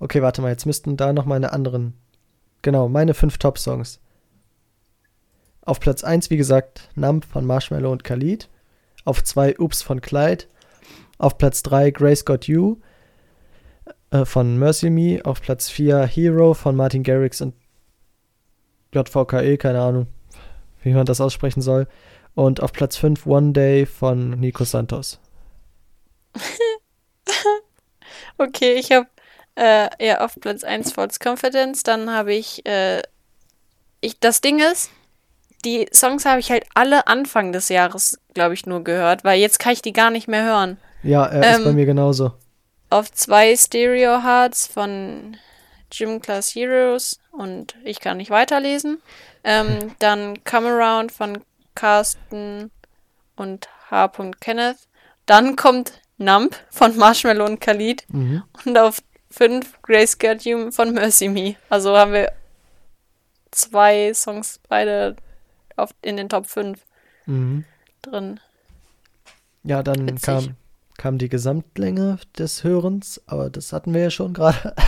okay, 0.00 0.22
warte 0.22 0.42
mal, 0.42 0.50
jetzt 0.50 0.64
müssten 0.66 0.96
da 0.96 1.12
noch 1.12 1.24
meine 1.24 1.52
anderen. 1.52 1.94
Genau, 2.62 2.88
meine 2.88 3.14
fünf 3.14 3.38
Top-Songs. 3.38 4.00
Auf 5.64 5.80
Platz 5.80 6.02
1, 6.02 6.30
wie 6.30 6.36
gesagt, 6.36 6.88
Nump 6.94 7.24
von 7.24 7.44
Marshmallow 7.44 7.90
und 7.90 8.04
Khalid. 8.04 8.48
Auf 9.04 9.22
2 9.22 9.58
Oops 9.58 9.82
von 9.82 10.00
Clyde. 10.00 10.44
Auf 11.18 11.38
Platz 11.38 11.62
3 11.62 11.90
Grace 11.90 12.24
Got 12.24 12.46
You 12.46 12.76
äh, 14.10 14.24
von 14.24 14.58
Mercy 14.58 14.90
Me. 14.90 15.20
Auf 15.24 15.40
Platz 15.42 15.68
4 15.70 16.06
Hero 16.06 16.54
von 16.54 16.74
Martin 16.76 17.02
Garrix 17.02 17.40
und 17.40 17.54
JVKE, 18.92 19.56
keine 19.56 19.80
Ahnung, 19.80 20.06
wie 20.82 20.92
man 20.92 21.06
das 21.06 21.20
aussprechen 21.20 21.62
soll. 21.62 21.88
Und 22.34 22.62
auf 22.62 22.72
Platz 22.72 22.96
5 22.96 23.26
One 23.26 23.52
Day 23.52 23.86
von 23.86 24.30
Nico 24.30 24.64
Santos. 24.64 25.20
Okay, 28.38 28.74
ich 28.74 28.90
habe 28.90 29.06
äh, 29.56 29.88
ja 30.04 30.20
auf 30.24 30.34
Platz 30.40 30.64
1 30.64 30.92
False 30.92 31.18
Confidence. 31.22 31.82
Dann 31.82 32.10
habe 32.10 32.34
ich, 32.34 32.64
äh, 32.66 33.02
ich, 34.00 34.18
das 34.20 34.40
Ding 34.40 34.60
ist, 34.60 34.90
die 35.64 35.88
Songs 35.92 36.24
habe 36.24 36.40
ich 36.40 36.50
halt 36.50 36.64
alle 36.74 37.06
Anfang 37.06 37.52
des 37.52 37.68
Jahres, 37.68 38.18
glaube 38.34 38.54
ich, 38.54 38.66
nur 38.66 38.82
gehört, 38.82 39.24
weil 39.24 39.38
jetzt 39.40 39.58
kann 39.58 39.72
ich 39.72 39.82
die 39.82 39.92
gar 39.92 40.10
nicht 40.10 40.28
mehr 40.28 40.44
hören. 40.44 40.78
Ja, 41.02 41.26
äh, 41.26 41.52
ist 41.56 41.64
bei 41.64 41.70
Ähm, 41.70 41.76
mir 41.76 41.86
genauso. 41.86 42.32
Auf 42.90 43.10
zwei 43.12 43.56
Stereo 43.56 44.22
Hearts 44.22 44.66
von 44.66 45.36
Gym 45.90 46.20
Class 46.20 46.54
Heroes 46.54 47.20
und 47.30 47.76
ich 47.84 48.00
kann 48.00 48.16
nicht 48.16 48.30
weiterlesen. 48.30 49.00
Ähm, 49.44 49.94
dann 49.98 50.42
Come 50.44 50.68
Around 50.68 51.12
von 51.12 51.42
Carsten 51.74 52.70
und 53.36 53.68
H. 53.90 54.08
Kenneth. 54.40 54.76
Dann 55.26 55.56
kommt 55.56 55.92
Nump 56.18 56.56
von 56.70 56.96
Marshmallow 56.96 57.44
und 57.44 57.60
Khalid. 57.60 58.04
Mhm. 58.08 58.42
Und 58.64 58.78
auf 58.78 58.98
5 59.32 59.82
Grace 59.82 60.18
Got 60.18 60.42
von 60.74 60.92
Mercy 60.94 61.28
Me. 61.28 61.56
Also 61.68 61.96
haben 61.96 62.12
wir 62.12 62.32
zwei 63.50 64.12
Songs 64.14 64.60
beide 64.68 65.16
auf, 65.76 65.90
in 66.02 66.16
den 66.16 66.28
Top 66.28 66.46
5 66.46 66.78
Mhm. 67.26 67.64
drin. 68.02 68.40
Ja, 69.62 69.82
dann 69.84 70.08
Witzig. 70.08 70.22
kam, 70.22 70.56
kam 70.98 71.18
die 71.18 71.28
Gesamtlänge 71.28 72.18
des 72.36 72.64
Hörens, 72.64 73.22
aber 73.26 73.48
das 73.48 73.72
hatten 73.72 73.94
wir 73.94 74.02
ja 74.02 74.10
schon 74.10 74.32
gerade. 74.34 74.74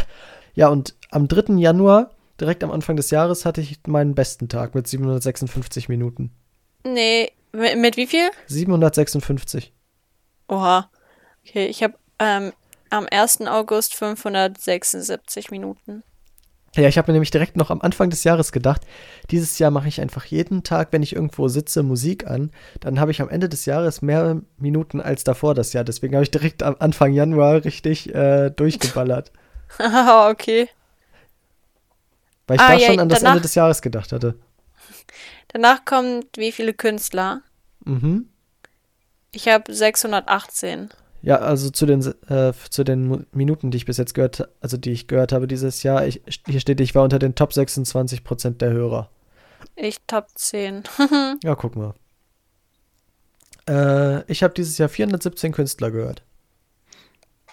Ja, 0.56 0.68
und 0.68 0.94
am 1.10 1.26
3. 1.26 1.54
Januar, 1.54 2.12
direkt 2.40 2.62
am 2.62 2.70
Anfang 2.70 2.94
des 2.94 3.10
Jahres, 3.10 3.44
hatte 3.44 3.60
ich 3.60 3.80
meinen 3.88 4.14
besten 4.14 4.48
Tag 4.48 4.76
mit 4.76 4.86
756 4.86 5.88
Minuten. 5.88 6.30
Nee, 6.84 7.32
mit, 7.50 7.76
mit 7.76 7.96
wie 7.96 8.06
viel? 8.06 8.30
756. 8.46 9.72
Oha. 10.48 10.88
Okay, 11.44 11.66
ich 11.66 11.82
habe 11.82 11.94
ähm, 12.20 12.52
am 12.90 13.06
1. 13.10 13.42
August 13.42 13.94
576 13.94 15.50
Minuten. 15.50 16.02
Ja, 16.76 16.88
ich 16.88 16.98
habe 16.98 17.10
mir 17.10 17.14
nämlich 17.14 17.30
direkt 17.30 17.56
noch 17.56 17.70
am 17.70 17.80
Anfang 17.82 18.10
des 18.10 18.24
Jahres 18.24 18.50
gedacht, 18.50 18.82
dieses 19.30 19.60
Jahr 19.60 19.70
mache 19.70 19.86
ich 19.86 20.00
einfach 20.00 20.24
jeden 20.24 20.64
Tag, 20.64 20.88
wenn 20.90 21.04
ich 21.04 21.14
irgendwo 21.14 21.46
sitze, 21.46 21.84
Musik 21.84 22.26
an. 22.26 22.50
Dann 22.80 22.98
habe 22.98 23.12
ich 23.12 23.22
am 23.22 23.28
Ende 23.28 23.48
des 23.48 23.64
Jahres 23.64 24.02
mehr 24.02 24.40
Minuten 24.58 25.00
als 25.00 25.22
davor 25.22 25.54
das 25.54 25.72
Jahr. 25.72 25.84
Deswegen 25.84 26.14
habe 26.16 26.24
ich 26.24 26.32
direkt 26.32 26.64
am 26.64 26.74
Anfang 26.80 27.12
Januar 27.12 27.64
richtig 27.64 28.12
äh, 28.12 28.50
durchgeballert. 28.50 29.30
Haha, 29.78 30.30
okay. 30.32 30.68
Weil 32.48 32.56
ich 32.56 32.62
Ah, 32.62 32.72
da 32.72 32.74
ja, 32.78 32.86
schon 32.88 32.98
an 32.98 33.08
das 33.08 33.20
danach- 33.20 33.32
Ende 33.34 33.42
des 33.42 33.54
Jahres 33.54 33.80
gedacht 33.80 34.10
hatte. 34.12 34.34
Danach 35.48 35.84
kommt 35.84 36.26
wie 36.36 36.50
viele 36.50 36.74
Künstler? 36.74 37.42
Mhm. 37.84 38.28
Ich 39.30 39.46
habe 39.46 39.72
618. 39.72 40.88
Ja, 41.24 41.36
also 41.36 41.70
zu 41.70 41.86
den, 41.86 42.00
äh, 42.28 42.52
zu 42.68 42.84
den 42.84 43.26
Minuten, 43.32 43.70
die 43.70 43.78
ich 43.78 43.86
bis 43.86 43.96
jetzt 43.96 44.14
gehört, 44.14 44.48
also 44.60 44.76
die 44.76 44.92
ich 44.92 45.06
gehört 45.06 45.32
habe 45.32 45.46
dieses 45.46 45.82
Jahr, 45.82 46.06
ich, 46.06 46.22
hier 46.46 46.60
steht, 46.60 46.80
ich 46.80 46.94
war 46.94 47.02
unter 47.02 47.18
den 47.18 47.34
Top 47.34 47.52
26% 47.52 48.58
der 48.58 48.70
Hörer. 48.70 49.10
Ich 49.76 49.98
Top 50.06 50.28
10. 50.34 50.84
Ja, 51.42 51.54
guck 51.54 51.76
mal. 51.76 51.94
Äh, 53.68 54.30
ich 54.30 54.42
habe 54.42 54.52
dieses 54.52 54.76
Jahr 54.76 54.90
417 54.90 55.52
Künstler 55.52 55.90
gehört. 55.90 56.22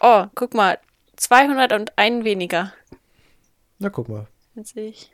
oh, 0.02 0.26
guck 0.36 0.54
mal. 0.54 0.78
201 1.16 2.26
weniger. 2.26 2.74
Na, 3.80 3.90
guck 3.90 4.10
mal. 4.10 4.28
Jetzt 4.56 4.74
sehe 4.74 4.90
ich. 4.90 5.12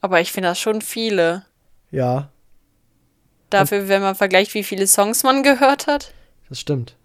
Aber 0.00 0.20
ich 0.20 0.30
finde 0.30 0.50
das 0.50 0.60
schon 0.60 0.80
viele. 0.80 1.44
Ja, 1.90 2.30
Dafür, 3.50 3.88
wenn 3.88 4.02
man 4.02 4.14
vergleicht, 4.14 4.54
wie 4.54 4.62
viele 4.62 4.86
Songs 4.86 5.22
man 5.22 5.42
gehört 5.42 5.86
hat. 5.86 6.12
Das 6.48 6.60
stimmt. 6.60 6.96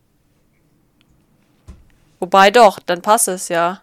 Wobei 2.20 2.52
doch, 2.52 2.80
dann 2.80 3.02
passt 3.02 3.28
es 3.28 3.50
ja. 3.50 3.82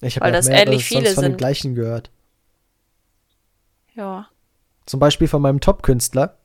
Ich 0.00 0.16
Weil 0.16 0.28
habe 0.28 0.32
das 0.32 0.46
mehrere 0.48 0.64
ähnlich 0.64 0.84
viele 0.84 1.10
von 1.10 1.22
den 1.22 1.32
sind. 1.32 1.38
gleichen 1.38 1.74
gehört. 1.74 2.10
Ja. 3.94 4.28
Zum 4.86 4.98
Beispiel 4.98 5.28
von 5.28 5.42
meinem 5.42 5.60
Top-Künstler 5.60 6.38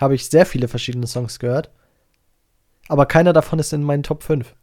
habe 0.00 0.14
ich 0.14 0.28
sehr 0.28 0.46
viele 0.46 0.68
verschiedene 0.68 1.06
Songs 1.06 1.38
gehört. 1.38 1.70
Aber 2.88 3.06
keiner 3.06 3.32
davon 3.32 3.58
ist 3.58 3.72
in 3.72 3.82
meinen 3.82 4.02
Top 4.02 4.22
5. 4.22 4.54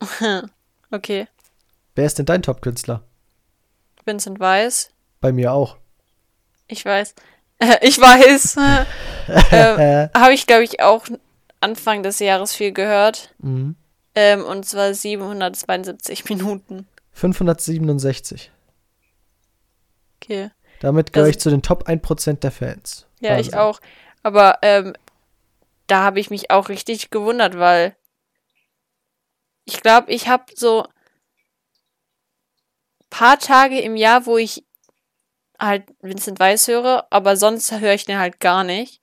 Okay. 0.90 1.26
Wer 1.96 2.06
ist 2.06 2.18
denn 2.18 2.26
dein 2.26 2.42
Top-Künstler? 2.42 3.02
Vincent 4.04 4.38
Weiss. 4.38 4.90
Bei 5.20 5.32
mir 5.32 5.52
auch. 5.52 5.76
Ich 6.68 6.84
weiß. 6.84 7.14
ich 7.80 7.98
weiß. 8.00 8.56
Äh, 9.50 10.10
Habe 10.14 10.34
ich, 10.34 10.46
glaube 10.46 10.64
ich, 10.64 10.80
auch 10.82 11.06
Anfang 11.64 12.02
des 12.02 12.18
Jahres 12.18 12.54
viel 12.54 12.72
gehört. 12.72 13.34
mhm. 13.38 13.76
Ähm, 14.16 14.44
und 14.44 14.64
zwar 14.64 14.94
772 14.94 16.24
Minuten. 16.28 16.86
567. 17.14 18.52
Okay. 20.22 20.50
Damit 20.80 21.12
gehöre 21.12 21.26
Also- 21.26 21.36
ich 21.36 21.40
zu 21.40 21.50
den 21.50 21.62
Top 21.62 21.88
1% 21.88 22.40
der 22.40 22.52
Fans. 22.52 23.06
Ja, 23.20 23.32
ich 23.38 23.46
Wahnsinn. 23.48 23.58
auch. 23.58 23.80
Aber 24.22 24.58
ähm, 24.62 24.94
da 25.88 26.04
habe 26.04 26.20
ich 26.20 26.30
mich 26.30 26.50
auch 26.52 26.68
richtig 26.68 27.10
gewundert, 27.10 27.58
weil 27.58 27.96
ich 29.64 29.80
glaube, 29.80 30.12
ich 30.12 30.28
habe 30.28 30.44
so 30.54 30.86
paar 33.10 33.38
Tage 33.38 33.80
im 33.80 33.96
Jahr, 33.96 34.26
wo 34.26 34.36
ich 34.38 34.64
halt 35.58 35.84
Vincent 36.00 36.38
Weiss 36.40 36.68
höre, 36.68 37.06
aber 37.10 37.36
sonst 37.36 37.72
höre 37.72 37.94
ich 37.94 38.04
den 38.04 38.18
halt 38.18 38.40
gar 38.40 38.64
nicht. 38.64 39.00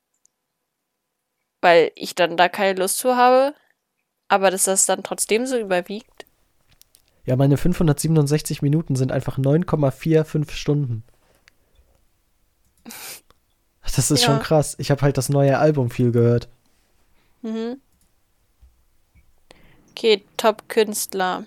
Weil 1.62 1.92
ich 1.94 2.14
dann 2.14 2.36
da 2.36 2.50
keine 2.50 2.78
Lust 2.78 2.98
zu 2.98 3.16
habe. 3.16 3.54
Aber 4.28 4.50
dass 4.50 4.64
das 4.64 4.84
dann 4.84 5.02
trotzdem 5.02 5.46
so 5.46 5.58
überwiegt. 5.58 6.26
Ja, 7.24 7.36
meine 7.36 7.56
567 7.56 8.60
Minuten 8.62 8.96
sind 8.96 9.12
einfach 9.12 9.38
9,45 9.38 10.50
Stunden. 10.50 11.04
Das 13.94 14.10
ist 14.10 14.24
schon 14.24 14.36
Ja. 14.36 14.42
krass. 14.42 14.74
Ich 14.78 14.90
habe 14.90 15.02
halt 15.02 15.18
das 15.18 15.28
neue 15.28 15.58
Album 15.58 15.90
viel 15.90 16.12
gehört. 16.12 16.48
Mhm. 17.42 17.80
Okay, 19.90 20.24
Top-Künstler. 20.36 21.44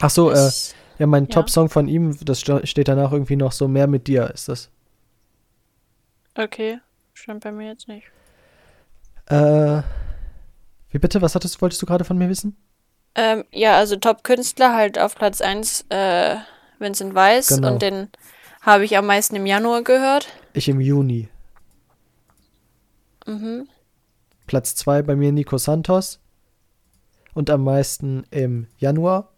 Ach 0.00 0.10
so, 0.10 0.30
äh, 0.30 0.50
ja, 0.98 1.06
mein 1.06 1.24
ja. 1.24 1.30
Top-Song 1.30 1.68
von 1.68 1.88
ihm, 1.88 2.16
das 2.24 2.40
steht 2.40 2.88
danach 2.88 3.12
irgendwie 3.12 3.36
noch 3.36 3.52
so 3.52 3.66
mehr 3.66 3.88
mit 3.88 4.06
dir, 4.06 4.30
ist 4.30 4.48
das. 4.48 4.70
Okay, 6.34 6.78
stand 7.14 7.42
bei 7.42 7.50
mir 7.50 7.68
jetzt 7.68 7.88
nicht. 7.88 8.06
Äh, 9.26 9.82
wie 10.90 10.98
bitte? 10.98 11.20
Was 11.22 11.34
hattest, 11.34 11.60
wolltest 11.60 11.82
du 11.82 11.86
gerade 11.86 12.04
von 12.04 12.18
mir 12.18 12.28
wissen? 12.28 12.56
Ähm, 13.14 13.44
ja, 13.50 13.76
also 13.76 13.96
Top-Künstler 13.96 14.74
halt 14.74 14.98
auf 14.98 15.14
Platz 15.14 15.40
1 15.40 15.86
äh, 15.88 16.36
Vincent 16.78 17.14
Weiss 17.14 17.48
Genau. 17.48 17.72
und 17.72 17.82
den 17.82 18.08
habe 18.60 18.84
ich 18.84 18.96
am 18.96 19.06
meisten 19.06 19.36
im 19.36 19.46
Januar 19.46 19.82
gehört. 19.82 20.28
Ich 20.52 20.68
im 20.68 20.80
Juni. 20.80 21.28
Mhm. 23.26 23.68
Platz 24.46 24.74
2 24.76 25.02
bei 25.02 25.16
mir 25.16 25.32
Nico 25.32 25.58
Santos. 25.58 26.20
Und 27.34 27.50
am 27.50 27.64
meisten 27.64 28.24
im 28.30 28.66
Januar. 28.78 29.32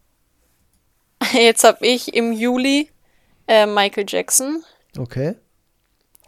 Jetzt 1.33 1.65
habe 1.65 1.85
ich 1.87 2.15
im 2.15 2.33
Juli 2.33 2.91
äh, 3.49 3.67
Michael 3.67 4.05
Jackson. 4.07 4.63
Okay. 4.97 5.35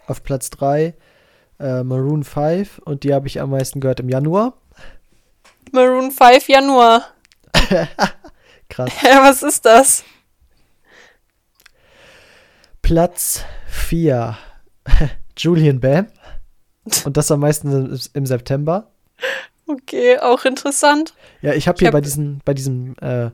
Auf 0.07 0.23
Platz 0.25 0.51
3 0.51 0.95
äh, 1.61 1.85
Maroon 1.85 2.25
5 2.25 2.79
und 2.79 3.05
die 3.05 3.15
habe 3.15 3.27
ich 3.27 3.41
am 3.41 3.51
meisten 3.51 3.81
gehört 3.81 4.01
im 4.01 4.09
Januar. 4.09 4.55
Maroon 5.73 6.11
5 6.11 6.49
Januar. 6.49 7.05
Krass. 8.69 8.91
Was 9.03 9.43
ist 9.43 9.65
das? 9.65 10.05
Platz 12.83 13.45
4 13.69 14.37
Julian 15.37 15.81
Bam. 15.81 16.07
Und 17.05 17.17
das 17.17 17.31
am 17.31 17.41
meisten 17.41 17.99
im, 18.15 18.27
September. 18.27 18.91
Okay, 19.67 20.19
auch 20.19 20.45
interessant. 20.45 21.15
Ja, 21.43 21.53
ich 21.53 21.69
habe 21.69 21.79
hier 21.79 21.89
hab- 21.89 21.93
bei 21.93 22.01
diesem, 22.01 22.41
bei 22.45 22.55
diesem 22.55 22.97
äh, 23.01 23.31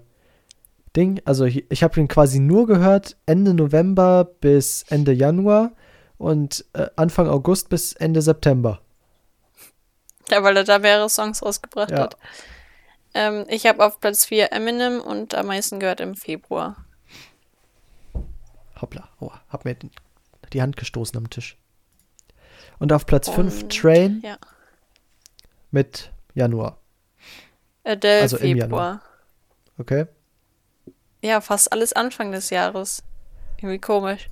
Ding, 0.97 1.21
also 1.25 1.45
ich, 1.45 1.65
ich 1.71 1.83
habe 1.83 1.99
ihn 2.01 2.09
quasi 2.09 2.39
nur 2.39 2.67
gehört 2.67 3.17
Ende 3.25 3.55
November 3.55 4.25
bis 4.25 4.85
Ende 4.89 5.13
Januar 5.13 5.73
und 6.19 6.65
äh, 6.73 6.89
Anfang 6.97 7.29
August 7.29 7.69
bis 7.69 7.93
Ende 7.93 8.23
September. 8.23 8.81
Ja, 10.31 10.43
weil 10.43 10.57
er 10.57 10.65
da 10.65 10.79
mehrere 10.79 11.09
Songs 11.09 11.43
rausgebracht 11.43 11.91
Ja. 11.91 12.01
hat. 12.01 12.17
Ähm, 13.15 13.45
ich 13.49 13.67
habe 13.67 13.85
auf 13.85 14.01
Platz 14.01 14.25
4 14.25 14.53
Eminem 14.53 15.01
und 15.01 15.35
am 15.35 15.47
meisten 15.47 15.79
gehört 15.81 16.01
im 16.01 16.15
Februar. 16.17 16.77
Hoppla, 18.81 19.09
oh, 19.21 19.31
hab 19.49 19.65
mir 19.65 19.77
die 20.53 20.63
Hand 20.63 20.77
gestoßen 20.77 21.17
am 21.17 21.31
Tisch. 21.31 21.57
Und 22.79 22.93
auf 22.93 23.07
Platz 23.07 23.29
5 23.29 23.63
Und- 23.63 23.77
Train 23.79 24.21
Ja. 24.25 24.37
mit 25.71 26.11
Januar. 26.35 26.79
Adele 27.85 28.23
Also 28.23 28.37
im 28.39 28.59
Februar. 28.61 29.01
Okay? 29.79 30.07
Ja, 31.23 31.41
fast 31.41 31.73
alles 31.73 31.93
Anfang 31.95 32.33
des 32.33 32.51
Jahres. 32.51 33.03
Irgendwie 33.59 33.79
komisch. 33.79 34.29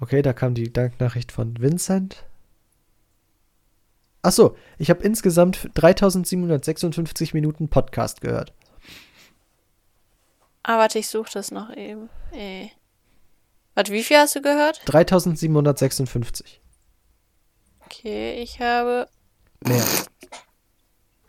Okay, 0.00 0.22
da 0.22 0.32
kam 0.32 0.54
die 0.54 0.72
Danknachricht 0.72 1.32
von 1.32 1.60
Vincent. 1.60 2.24
Achso, 4.22 4.56
ich 4.78 4.90
habe 4.90 5.02
insgesamt 5.02 5.70
3756 5.74 7.34
Minuten 7.34 7.68
Podcast 7.68 8.20
gehört. 8.20 8.52
Ah, 10.62 10.78
warte, 10.78 10.98
ich 10.98 11.08
suche 11.08 11.30
das 11.32 11.50
noch 11.50 11.74
eben. 11.74 12.10
Äh. 12.32 12.68
Warte, 13.74 13.92
wie 13.92 14.02
viel 14.02 14.18
hast 14.18 14.36
du 14.36 14.42
gehört? 14.42 14.82
3756. 14.86 16.60
Okay, 17.86 18.42
ich 18.42 18.60
habe 18.60 19.08
Mehr. 19.66 19.84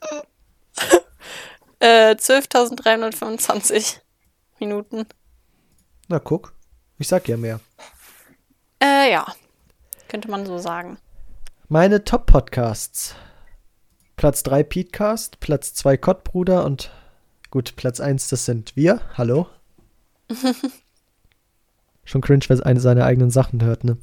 äh, 1.80 2.12
12.325 2.12 4.00
Minuten. 4.60 5.06
Na, 6.08 6.20
guck. 6.20 6.54
Ich 6.98 7.08
sag 7.08 7.28
ja 7.28 7.38
mehr. 7.38 7.60
Äh, 8.82 9.12
ja. 9.12 9.26
Könnte 10.08 10.32
man 10.32 10.46
so 10.46 10.58
sagen. 10.58 10.98
Meine 11.68 12.04
Top-Podcasts. 12.04 13.16
Platz 14.16 14.44
3 14.44 14.64
Petecast, 14.64 15.40
Platz 15.40 15.74
2 15.76 15.96
Kottbruder 15.96 16.66
und 16.66 16.92
gut, 17.52 17.76
Platz 17.78 18.02
1, 18.02 18.28
das 18.28 18.44
sind 18.44 18.76
wir. 18.76 19.02
Hallo. 19.18 19.48
Schon 22.04 22.22
cringe, 22.22 22.44
wer 22.48 22.66
eine 22.66 22.82
seine 22.82 23.06
eigenen 23.06 23.32
Sachen 23.32 23.64
hört, 23.64 23.86
ne? 23.86 23.98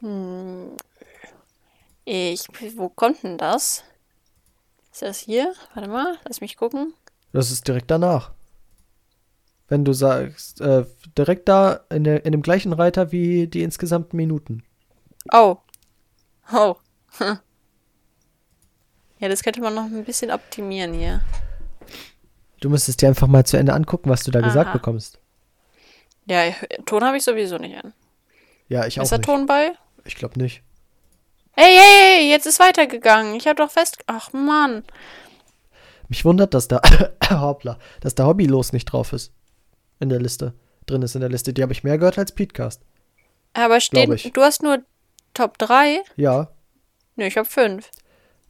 Hm. 0.00 0.76
Ich, 2.04 2.46
wo 2.76 2.88
kommt 2.88 3.24
denn 3.24 3.38
das? 3.38 3.82
Ist 4.92 5.02
das 5.02 5.18
hier? 5.18 5.52
Warte 5.74 5.88
mal, 5.88 6.16
lass 6.24 6.40
mich 6.40 6.56
gucken. 6.56 6.94
Das 7.32 7.50
ist 7.50 7.66
direkt 7.66 7.90
danach. 7.90 8.30
Wenn 9.68 9.84
du 9.84 9.92
sagst, 9.92 10.60
äh, 10.60 10.84
direkt 11.18 11.48
da 11.48 11.80
in, 11.90 12.04
der, 12.04 12.24
in 12.24 12.32
dem 12.32 12.42
gleichen 12.42 12.72
Reiter 12.72 13.10
wie 13.12 13.46
die 13.48 13.62
insgesamten 13.62 14.16
Minuten. 14.16 14.62
Oh. 15.32 15.56
Oh. 16.52 16.76
Hm. 17.18 17.38
Ja, 19.18 19.30
das 19.30 19.42
könnte 19.42 19.62
man 19.62 19.74
noch 19.74 19.84
ein 19.84 20.04
bisschen 20.04 20.30
optimieren 20.30 20.92
hier. 20.92 21.22
Du 22.60 22.68
müsstest 22.68 23.00
dir 23.00 23.08
einfach 23.08 23.26
mal 23.26 23.46
zu 23.46 23.56
Ende 23.56 23.72
angucken, 23.72 24.10
was 24.10 24.24
du 24.24 24.30
da 24.30 24.42
gesagt 24.42 24.66
Aha. 24.68 24.72
bekommst. 24.74 25.18
Ja, 26.26 26.52
Ton 26.84 27.02
habe 27.02 27.16
ich 27.16 27.24
sowieso 27.24 27.56
nicht 27.56 27.82
an. 27.82 27.94
Ja, 28.68 28.86
ich 28.86 28.98
Ist 28.98 29.04
auch 29.04 29.08
der 29.08 29.18
nicht. 29.18 29.26
Ton 29.26 29.46
bei? 29.46 29.72
Ich 30.04 30.16
glaube 30.16 30.38
nicht. 30.38 30.62
Hey, 31.52 31.74
hey, 31.74 32.18
hey, 32.18 32.30
jetzt 32.30 32.46
ist 32.46 32.60
weitergegangen. 32.60 33.34
Ich 33.36 33.46
habe 33.46 33.56
doch 33.56 33.70
fest. 33.70 33.98
Ach, 34.06 34.32
Mann. 34.34 34.84
Mich 36.08 36.24
wundert, 36.26 36.52
dass 36.52 36.68
da 36.68 36.82
hoppla, 37.30 37.78
dass 38.00 38.14
da 38.14 38.26
Hobbylos 38.26 38.74
nicht 38.74 38.84
drauf 38.84 39.14
ist. 39.14 39.32
In 40.00 40.08
der 40.08 40.20
Liste. 40.20 40.52
Drin 40.86 41.02
ist 41.02 41.14
in 41.14 41.20
der 41.20 41.30
Liste. 41.30 41.52
Die 41.52 41.62
habe 41.62 41.72
ich 41.72 41.84
mehr 41.84 41.98
gehört 41.98 42.18
als 42.18 42.32
Petecast. 42.32 42.82
Aber 43.54 43.80
stehen, 43.80 44.14
du 44.34 44.42
hast 44.42 44.62
nur 44.62 44.78
Top 45.34 45.58
3? 45.58 46.02
Ja. 46.16 46.48
Nö, 47.16 47.24
ich 47.24 47.36
habe 47.36 47.48
5. 47.48 47.90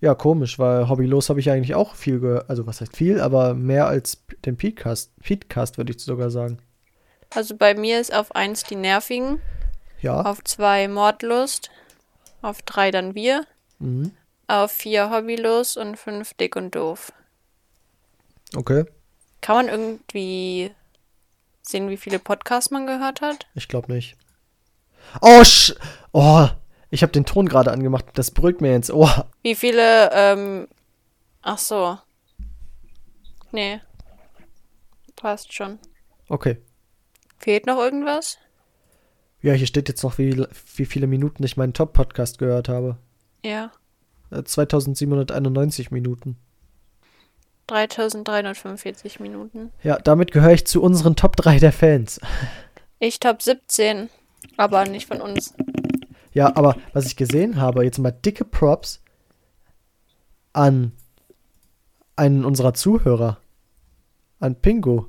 Ja, 0.00 0.14
komisch, 0.14 0.58
weil 0.58 0.88
Hobbylos 0.88 1.30
habe 1.30 1.40
ich 1.40 1.50
eigentlich 1.50 1.74
auch 1.74 1.94
viel 1.94 2.20
gehört. 2.20 2.50
Also, 2.50 2.66
was 2.66 2.80
heißt 2.80 2.96
viel, 2.96 3.20
aber 3.20 3.54
mehr 3.54 3.86
als 3.86 4.22
den 4.44 4.56
Petecast. 4.56 5.10
Petecast 5.22 5.78
würde 5.78 5.92
ich 5.92 6.00
sogar 6.00 6.30
sagen. 6.30 6.58
Also 7.30 7.56
bei 7.56 7.74
mir 7.74 8.00
ist 8.00 8.12
auf 8.14 8.34
1 8.34 8.64
die 8.64 8.76
Nervigen, 8.76 9.40
Ja. 10.00 10.22
auf 10.22 10.44
2 10.44 10.88
Mordlust, 10.88 11.70
auf 12.42 12.62
3 12.62 12.90
dann 12.90 13.14
wir, 13.14 13.46
Mhm. 13.78 14.12
auf 14.48 14.70
4 14.72 15.10
Hobbylos 15.10 15.76
und 15.76 15.96
5 15.96 16.34
dick 16.34 16.56
und 16.56 16.74
doof. 16.74 17.12
Okay. 18.54 18.84
Kann 19.40 19.56
man 19.56 19.68
irgendwie 19.68 20.70
sehen, 21.68 21.88
wie 21.88 21.96
viele 21.96 22.18
Podcasts 22.18 22.70
man 22.70 22.86
gehört 22.86 23.20
hat? 23.20 23.46
Ich 23.54 23.68
glaube 23.68 23.92
nicht. 23.92 24.16
Oh, 25.20 25.44
sch 25.44 25.74
oh, 26.12 26.48
ich 26.90 27.02
habe 27.02 27.12
den 27.12 27.24
Ton 27.26 27.48
gerade 27.48 27.72
angemacht. 27.72 28.06
Das 28.14 28.30
brüllt 28.30 28.60
mir 28.60 28.74
ins 28.74 28.90
Ohr. 28.90 29.28
Wie 29.42 29.54
viele, 29.54 30.10
ähm, 30.12 30.68
ach 31.42 31.58
so. 31.58 31.98
Nee. 33.52 33.80
Passt 35.16 35.52
schon. 35.52 35.78
Okay. 36.28 36.58
Fehlt 37.38 37.66
noch 37.66 37.78
irgendwas? 37.78 38.38
Ja, 39.42 39.52
hier 39.52 39.66
steht 39.66 39.88
jetzt 39.88 40.02
noch, 40.02 40.18
wie, 40.18 40.44
wie 40.76 40.86
viele 40.86 41.06
Minuten 41.06 41.44
ich 41.44 41.56
meinen 41.56 41.72
Top-Podcast 41.72 42.38
gehört 42.38 42.68
habe. 42.68 42.96
Ja. 43.44 43.70
Äh, 44.30 44.42
2791 44.42 45.90
Minuten. 45.90 46.36
3345 47.66 49.20
Minuten. 49.20 49.72
Ja, 49.82 49.98
damit 49.98 50.32
gehöre 50.32 50.52
ich 50.52 50.66
zu 50.66 50.82
unseren 50.82 51.16
Top 51.16 51.36
3 51.36 51.58
der 51.58 51.72
Fans. 51.72 52.20
Ich 52.98 53.20
Top 53.20 53.42
17, 53.42 54.08
aber 54.56 54.84
nicht 54.86 55.06
von 55.06 55.20
uns. 55.20 55.54
Ja, 56.32 56.54
aber 56.56 56.76
was 56.92 57.06
ich 57.06 57.16
gesehen 57.16 57.60
habe, 57.60 57.84
jetzt 57.84 57.98
mal 57.98 58.10
dicke 58.10 58.44
Props 58.44 59.02
an 60.52 60.92
einen 62.14 62.44
unserer 62.44 62.74
Zuhörer. 62.74 63.38
An 64.38 64.54
Pingo. 64.56 65.08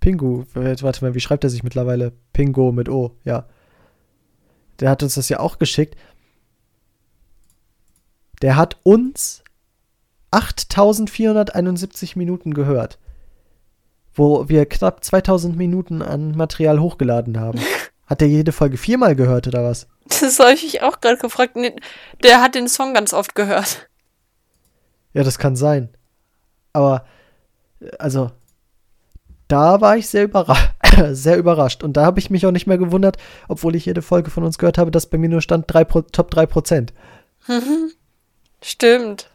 Pingu, 0.00 0.44
äh, 0.54 0.76
warte 0.80 1.04
mal, 1.04 1.14
wie 1.14 1.20
schreibt 1.20 1.44
er 1.44 1.50
sich 1.50 1.62
mittlerweile? 1.62 2.12
Pingo 2.32 2.72
mit 2.72 2.88
O, 2.88 3.16
ja. 3.24 3.46
Der 4.80 4.90
hat 4.90 5.02
uns 5.02 5.14
das 5.14 5.28
ja 5.28 5.40
auch 5.40 5.58
geschickt. 5.58 5.96
Der 8.42 8.56
hat 8.56 8.78
uns 8.82 9.44
8471 10.30 12.16
Minuten 12.16 12.54
gehört. 12.54 12.98
Wo 14.12 14.48
wir 14.48 14.66
knapp 14.66 15.04
2000 15.04 15.56
Minuten 15.56 16.02
an 16.02 16.36
Material 16.36 16.80
hochgeladen 16.80 17.38
haben. 17.40 17.60
Hat 18.06 18.22
er 18.22 18.28
jede 18.28 18.50
Folge 18.52 18.76
viermal 18.76 19.14
gehört 19.14 19.46
oder 19.46 19.62
was? 19.62 19.86
Das 20.06 20.40
habe 20.40 20.52
ich 20.54 20.64
mich 20.64 20.82
auch 20.82 21.00
gerade 21.00 21.16
gefragt. 21.18 21.54
Nee, 21.54 21.76
Der 22.24 22.42
hat 22.42 22.56
den 22.56 22.66
Song 22.66 22.92
ganz 22.92 23.14
oft 23.14 23.36
gehört. 23.36 23.88
Ja, 25.12 25.22
das 25.22 25.38
kann 25.38 25.54
sein. 25.54 25.90
Aber, 26.72 27.04
also, 28.00 28.32
da 29.46 29.80
war 29.80 29.96
ich 29.96 30.08
sehr, 30.08 30.24
überra 30.24 30.56
sehr 31.12 31.36
überrascht. 31.36 31.84
Und 31.84 31.96
da 31.96 32.04
habe 32.04 32.18
ich 32.18 32.30
mich 32.30 32.46
auch 32.46 32.50
nicht 32.50 32.66
mehr 32.66 32.78
gewundert, 32.78 33.16
obwohl 33.48 33.76
ich 33.76 33.86
jede 33.86 34.02
Folge 34.02 34.30
von 34.30 34.42
uns 34.44 34.58
gehört 34.58 34.78
habe, 34.78 34.90
dass 34.90 35.06
bei 35.06 35.18
mir 35.18 35.28
nur 35.28 35.40
stand 35.40 35.66
drei 35.68 35.84
Pro 35.84 36.02
Top 36.02 36.30
3 36.32 36.46
Prozent. 36.46 36.92
Stimmt. 38.62 39.30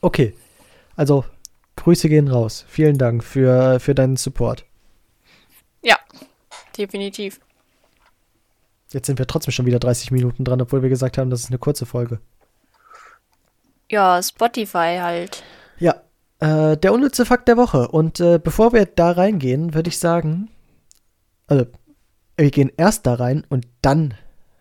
Okay. 0.00 0.34
Also, 0.96 1.24
Grüße 1.76 2.08
gehen 2.08 2.28
raus. 2.28 2.64
Vielen 2.68 2.98
Dank 2.98 3.22
für, 3.22 3.80
für 3.80 3.94
deinen 3.94 4.16
Support. 4.16 4.64
Ja, 5.82 5.96
definitiv. 6.76 7.40
Jetzt 8.92 9.06
sind 9.06 9.18
wir 9.18 9.26
trotzdem 9.26 9.52
schon 9.52 9.66
wieder 9.66 9.78
30 9.78 10.10
Minuten 10.10 10.44
dran, 10.44 10.60
obwohl 10.60 10.82
wir 10.82 10.88
gesagt 10.88 11.18
haben, 11.18 11.30
das 11.30 11.40
ist 11.40 11.50
eine 11.50 11.58
kurze 11.58 11.86
Folge. 11.86 12.20
Ja, 13.90 14.22
Spotify 14.22 14.98
halt. 15.00 15.42
Ja, 15.78 16.02
äh, 16.40 16.76
der 16.76 16.92
unnütze 16.92 17.26
Fakt 17.26 17.48
der 17.48 17.56
Woche. 17.56 17.88
Und 17.88 18.20
äh, 18.20 18.38
bevor 18.42 18.72
wir 18.72 18.86
da 18.86 19.12
reingehen, 19.12 19.74
würde 19.74 19.88
ich 19.88 19.98
sagen, 19.98 20.50
also, 21.46 21.66
wir 22.36 22.50
gehen 22.50 22.70
erst 22.76 23.06
da 23.06 23.14
rein 23.14 23.44
und 23.48 23.66
dann 23.82 24.14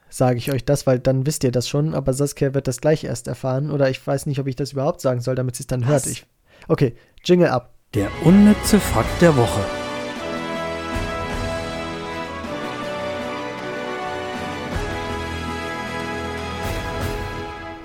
sage 0.09 0.37
ich 0.37 0.51
euch 0.51 0.65
das, 0.65 0.87
weil 0.87 0.99
dann 0.99 1.25
wisst 1.25 1.43
ihr 1.43 1.51
das 1.51 1.67
schon, 1.67 1.93
aber 1.93 2.13
Saskia 2.13 2.53
wird 2.53 2.67
das 2.67 2.81
gleich 2.81 3.03
erst 3.03 3.27
erfahren 3.27 3.71
oder 3.71 3.89
ich 3.89 4.05
weiß 4.05 4.25
nicht, 4.25 4.39
ob 4.39 4.47
ich 4.47 4.55
das 4.55 4.73
überhaupt 4.73 5.01
sagen 5.01 5.21
soll, 5.21 5.35
damit 5.35 5.55
sie 5.55 5.63
es 5.63 5.67
dann 5.67 5.85
hört. 5.85 6.05
Was? 6.05 6.11
Ich, 6.11 6.25
okay, 6.67 6.95
Jingle 7.23 7.49
ab. 7.49 7.73
Der 7.93 8.09
unnütze 8.23 8.79
Fakt 8.79 9.21
der 9.21 9.35
Woche. 9.35 9.61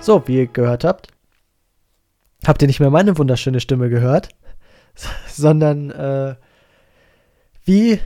So, 0.01 0.21
wie 0.27 0.39
ihr 0.39 0.47
gehört 0.47 0.83
habt, 0.83 1.07
habt 2.45 2.61
ihr 2.61 2.67
nicht 2.67 2.81
mehr 2.81 2.89
meine 2.89 3.17
wunderschöne 3.17 3.61
Stimme 3.61 3.89
gehört, 3.89 4.27
sondern 5.29 5.91
äh, 5.91 6.35
wie 7.63 8.01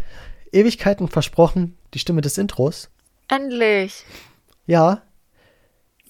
Ewigkeiten 0.51 1.08
versprochen, 1.08 1.75
die 1.95 1.99
Stimme 1.99 2.21
des 2.21 2.38
Intros. 2.38 2.91
Endlich. 3.28 4.06
Ja, 4.66 5.02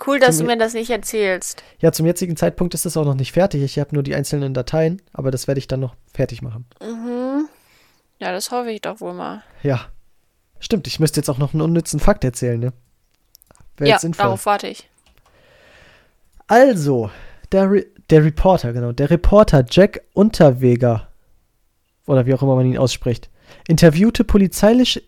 Cool, 0.06 0.20
dass 0.20 0.38
Zum- 0.38 0.46
du 0.46 0.52
mir 0.54 0.60
das 0.60 0.74
nicht 0.74 0.90
erzählst. 0.90 1.64
Ja, 1.80 1.92
zum 1.92 2.06
jetzigen 2.06 2.38
Zeitpunkt 2.38 2.74
ist 2.74 2.86
es 2.86 2.98
auch 2.98 3.06
noch 3.06 3.16
nicht 3.16 3.32
fertig. 3.32 3.64
Ich 3.64 3.80
habe 3.80 3.96
nur 3.96 4.04
die 4.04 4.14
einzelnen 4.16 4.54
Dateien, 4.54 5.02
aber 5.12 5.32
das 5.32 5.48
werde 5.48 5.60
ich 5.60 5.68
dann 5.68 5.80
noch 5.80 5.96
fertig 6.14 6.42
machen. 6.42 6.66
Mhm. 6.82 7.48
Ja, 8.20 8.32
das 8.32 8.52
hoffe 8.52 8.72
ich 8.72 8.82
doch 8.82 9.00
wohl 9.02 9.14
mal. 9.14 9.44
Ja. 9.64 9.88
Stimmt, 10.60 10.88
ich 10.88 11.00
müsste 11.00 11.20
jetzt 11.20 11.30
auch 11.30 11.38
noch 11.38 11.54
einen 11.54 11.62
unnützen 11.62 12.00
Fakt 12.00 12.24
erzählen, 12.24 12.60
ne? 12.60 12.74
Wäre 13.78 13.92
ja, 13.92 14.00
darauf 14.10 14.46
warte 14.46 14.68
ich. 14.68 14.90
Also, 16.48 17.12
der, 17.52 17.70
Re 17.70 17.86
der 18.10 18.24
Reporter, 18.24 18.74
genau, 18.74 18.92
der 18.92 19.10
Reporter 19.10 19.66
Jack 19.70 20.02
Unterweger, 20.14 21.08
oder 22.08 22.26
wie 22.26 22.34
auch 22.34 22.42
immer 22.42 22.56
man 22.56 22.66
ihn 22.66 22.78
ausspricht, 22.78 23.30
interviewte 23.68 24.24
polizeiliche. 24.24 25.04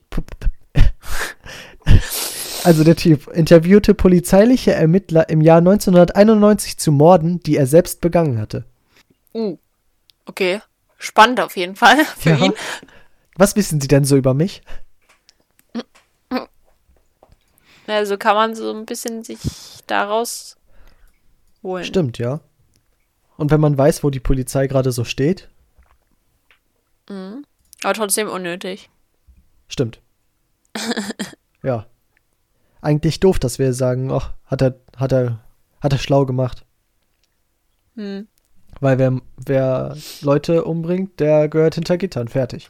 Also 2.63 2.83
der 2.83 2.95
Typ 2.95 3.27
interviewte 3.27 3.93
polizeiliche 3.93 4.73
Ermittler 4.73 5.29
im 5.29 5.41
Jahr 5.41 5.59
1991 5.59 6.77
zu 6.77 6.91
Morden, 6.91 7.39
die 7.41 7.55
er 7.55 7.65
selbst 7.67 8.01
begangen 8.01 8.39
hatte. 8.39 8.65
Uh. 9.33 9.57
Okay. 10.25 10.61
Spannend 10.97 11.39
auf 11.39 11.55
jeden 11.55 11.75
Fall 11.75 12.03
für 12.17 12.31
Ja. 12.31 12.45
ihn. 12.45 12.53
Was 13.35 13.55
wissen 13.55 13.79
Sie 13.79 13.87
denn 13.87 14.03
so 14.03 14.17
über 14.17 14.33
mich? 14.33 14.61
Also 17.87 18.17
kann 18.17 18.35
man 18.35 18.53
so 18.55 18.71
ein 18.71 18.85
bisschen 18.85 19.23
sich 19.23 19.39
daraus 19.87 20.57
holen. 21.63 21.83
Stimmt, 21.85 22.19
ja. 22.19 22.39
Und 23.35 23.49
wenn 23.49 23.59
man 23.61 23.75
weiß, 23.77 24.03
wo 24.03 24.11
die 24.11 24.19
Polizei 24.19 24.67
gerade 24.67 24.91
so 24.91 25.03
steht, 25.03 25.49
Mhm. 27.09 27.43
Aber 27.81 27.93
trotzdem 27.95 28.29
unnötig. 28.29 28.91
Stimmt. 29.67 29.99
ja. 31.63 31.87
Eigentlich 32.81 33.19
doof, 33.19 33.39
dass 33.39 33.59
wir 33.59 33.73
sagen, 33.73 34.11
ach, 34.11 34.33
hat 34.45 34.61
er, 34.61 34.79
hat 34.95 35.11
er, 35.11 35.39
hat 35.81 35.91
er 35.93 35.99
schlau 35.99 36.25
gemacht. 36.25 36.65
Hm. 37.95 38.27
Weil 38.79 38.97
wer, 38.99 39.19
wer 39.45 39.97
Leute 40.21 40.63
umbringt, 40.63 41.19
der 41.19 41.49
gehört 41.49 41.75
hinter 41.75 41.97
Gittern. 41.97 42.27
Fertig. 42.29 42.69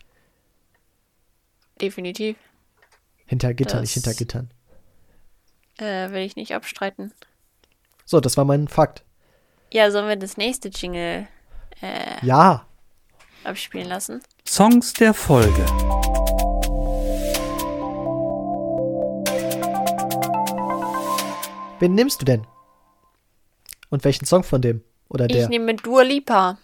Definitiv. 1.81 2.37
Hinter 3.25 3.53
Gittern, 3.53 3.81
Das- 3.81 3.95
nicht 3.95 4.03
hinter 4.05 4.17
Gittern. 4.17 4.49
Äh, 5.77 6.11
will 6.11 6.21
ich 6.23 6.35
nicht 6.35 6.53
abstreiten. 6.55 7.13
So, 8.05 8.19
das 8.19 8.35
war 8.37 8.43
mein 8.45 8.67
Fakt. 8.67 9.03
Ja, 9.71 9.91
sollen 9.91 10.07
wir 10.07 10.15
das 10.15 10.35
nächste 10.35 10.69
Jingle 10.69 11.27
äh, 11.81 12.25
Ja. 12.25 12.65
abspielen 13.43 13.87
lassen? 13.87 14.21
Songs 14.47 14.93
der 14.93 15.13
Folge. 15.13 15.65
Wen 21.79 21.95
nimmst 21.95 22.21
du 22.21 22.25
denn? 22.25 22.45
Und 23.89 24.03
welchen 24.03 24.25
Song 24.25 24.43
von 24.43 24.61
dem? 24.61 24.83
Oder 25.09 25.25
Ich 25.25 25.31
der? 25.35 25.49
nehme 25.49 25.73
Dua 25.75 26.03
Lipa. 26.03 26.57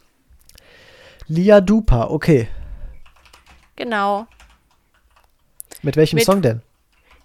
Lia 1.28 1.62
Dupa, 1.62 2.06
okay. 2.06 2.48
Genau. 3.76 4.28
Mit 5.82 5.96
welchem 5.96 6.18
Mit- 6.18 6.26
Song 6.26 6.42
denn? 6.42 6.62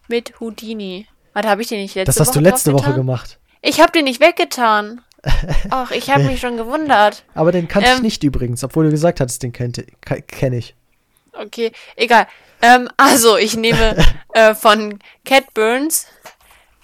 Mit 0.08 0.40
Houdini. 0.40 1.06
Warte, 1.32 1.48
habe 1.48 1.62
ich 1.62 1.68
den 1.68 1.80
nicht 1.80 1.94
letzte 1.94 2.06
Das 2.06 2.16
Woche 2.16 2.26
hast 2.26 2.36
du 2.36 2.40
letzte 2.40 2.72
Woche 2.72 2.94
gemacht. 2.94 3.38
Ich 3.62 3.80
habe 3.80 3.92
den 3.92 4.04
nicht 4.04 4.20
weggetan. 4.20 5.02
Ach, 5.70 5.90
ich 5.90 6.10
habe 6.10 6.24
mich 6.24 6.40
schon 6.40 6.56
gewundert. 6.56 7.24
Aber 7.34 7.52
den 7.52 7.68
kannte 7.68 7.90
ich 7.90 7.96
Ähm. 7.98 8.02
nicht 8.02 8.22
übrigens, 8.24 8.64
obwohl 8.64 8.86
du 8.86 8.90
gesagt 8.90 9.20
hattest, 9.20 9.42
den 9.42 9.52
kenne 9.52 9.72
kenn 10.26 10.52
ich. 10.54 10.74
Okay, 11.32 11.70
egal. 11.94 12.26
Ähm, 12.62 12.88
also, 12.96 13.36
ich 13.36 13.56
nehme 13.56 13.96
äh, 14.32 14.54
von 14.54 14.98
Cat 15.24 15.52
Burns 15.54 16.06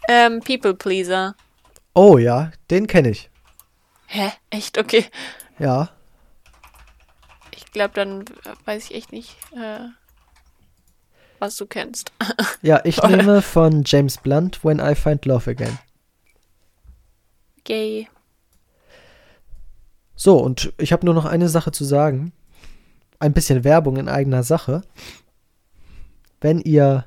ähm, 0.09 0.41
People 0.41 0.75
Pleaser. 0.75 1.35
Oh 1.95 2.19
ja, 2.19 2.53
den 2.71 2.87
kenne 2.87 3.11
ich. 3.11 3.31
Hä? 4.07 4.33
Echt? 4.51 4.79
Okay. 4.79 5.05
Ja. 5.59 5.91
Ich 7.57 7.73
glaube, 7.73 7.95
dann 7.95 8.25
weiß 8.65 8.85
ich 8.85 8.95
echt 8.95 9.13
nicht, 9.13 9.37
äh, 9.53 9.89
was 11.39 11.57
du 11.57 11.67
kennst. 11.67 12.13
Ja, 12.63 12.81
ich 12.85 13.03
nehme 13.03 13.43
von 13.43 13.83
James 13.85 14.19
Blunt 14.19 14.65
When 14.65 14.81
I 14.81 14.95
Find 14.95 15.25
Love 15.25 15.51
Again. 15.51 15.79
Gay. 17.65 18.09
So, 20.17 20.39
und 20.39 20.73
ich 20.79 20.93
habe 20.93 21.05
nur 21.05 21.15
noch 21.15 21.27
eine 21.27 21.49
Sache 21.49 21.71
zu 21.71 21.85
sagen. 21.85 22.33
Ein 23.19 23.35
bisschen 23.35 23.65
Werbung 23.65 23.99
in 23.99 24.09
eigener 24.09 24.43
Sache. 24.43 24.83
Wenn 26.41 26.61
ihr 26.61 27.07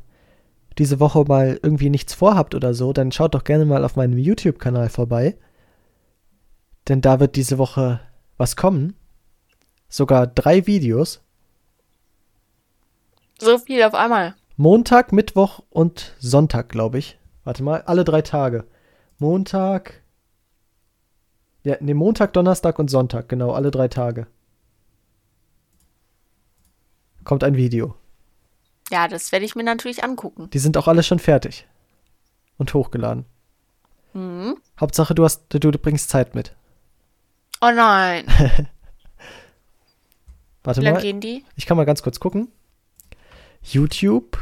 diese 0.79 0.99
Woche 0.99 1.25
mal 1.27 1.59
irgendwie 1.61 1.89
nichts 1.89 2.13
vorhabt 2.13 2.55
oder 2.55 2.73
so, 2.73 2.93
dann 2.93 3.11
schaut 3.11 3.35
doch 3.35 3.43
gerne 3.43 3.65
mal 3.65 3.83
auf 3.83 3.95
meinem 3.95 4.17
YouTube-Kanal 4.17 4.89
vorbei. 4.89 5.37
Denn 6.87 7.01
da 7.01 7.19
wird 7.19 7.35
diese 7.35 7.57
Woche 7.57 7.99
was 8.37 8.55
kommen. 8.55 8.95
Sogar 9.89 10.25
drei 10.25 10.65
Videos. 10.65 11.21
So 13.39 13.57
viel 13.57 13.83
auf 13.83 13.93
einmal. 13.93 14.35
Montag, 14.55 15.11
Mittwoch 15.11 15.61
und 15.69 16.15
Sonntag, 16.19 16.69
glaube 16.69 16.97
ich. 16.97 17.19
Warte 17.43 17.63
mal, 17.63 17.81
alle 17.83 18.03
drei 18.03 18.21
Tage. 18.21 18.65
Montag. 19.17 20.01
Ja, 21.63 21.75
ne, 21.81 21.93
Montag, 21.93 22.33
Donnerstag 22.33 22.79
und 22.79 22.89
Sonntag, 22.89 23.27
genau, 23.27 23.51
alle 23.51 23.71
drei 23.71 23.89
Tage. 23.89 24.27
Kommt 27.25 27.43
ein 27.43 27.55
Video. 27.55 27.95
Ja, 28.89 29.07
das 29.07 29.31
werde 29.31 29.45
ich 29.45 29.55
mir 29.55 29.63
natürlich 29.63 30.03
angucken. 30.03 30.49
Die 30.51 30.59
sind 30.59 30.77
auch 30.77 30.87
alle 30.87 31.03
schon 31.03 31.19
fertig. 31.19 31.67
Und 32.57 32.73
hochgeladen. 32.73 33.25
Mhm. 34.13 34.57
Hauptsache, 34.79 35.15
du 35.15 35.23
hast, 35.23 35.45
du, 35.49 35.59
du 35.59 35.71
bringst 35.77 36.09
Zeit 36.09 36.35
mit. 36.35 36.55
Oh 37.61 37.71
nein. 37.73 38.25
Warte 40.63 40.81
Wie 40.81 40.85
lang 40.85 40.95
mal, 40.95 41.01
gehen 41.01 41.21
die? 41.21 41.45
ich 41.55 41.65
kann 41.65 41.77
mal 41.77 41.85
ganz 41.85 42.03
kurz 42.03 42.19
gucken. 42.19 42.49
YouTube. 43.61 44.37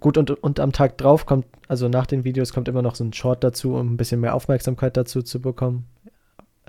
Gut, 0.00 0.16
und, 0.16 0.30
und 0.30 0.60
am 0.60 0.72
Tag 0.72 0.98
drauf 0.98 1.26
kommt, 1.26 1.46
also 1.68 1.88
nach 1.88 2.06
den 2.06 2.24
Videos 2.24 2.52
kommt 2.52 2.68
immer 2.68 2.82
noch 2.82 2.94
so 2.94 3.04
ein 3.04 3.12
Short 3.12 3.42
dazu, 3.44 3.74
um 3.74 3.94
ein 3.94 3.96
bisschen 3.96 4.20
mehr 4.20 4.34
Aufmerksamkeit 4.34 4.96
dazu 4.96 5.22
zu 5.22 5.40
bekommen. 5.40 5.86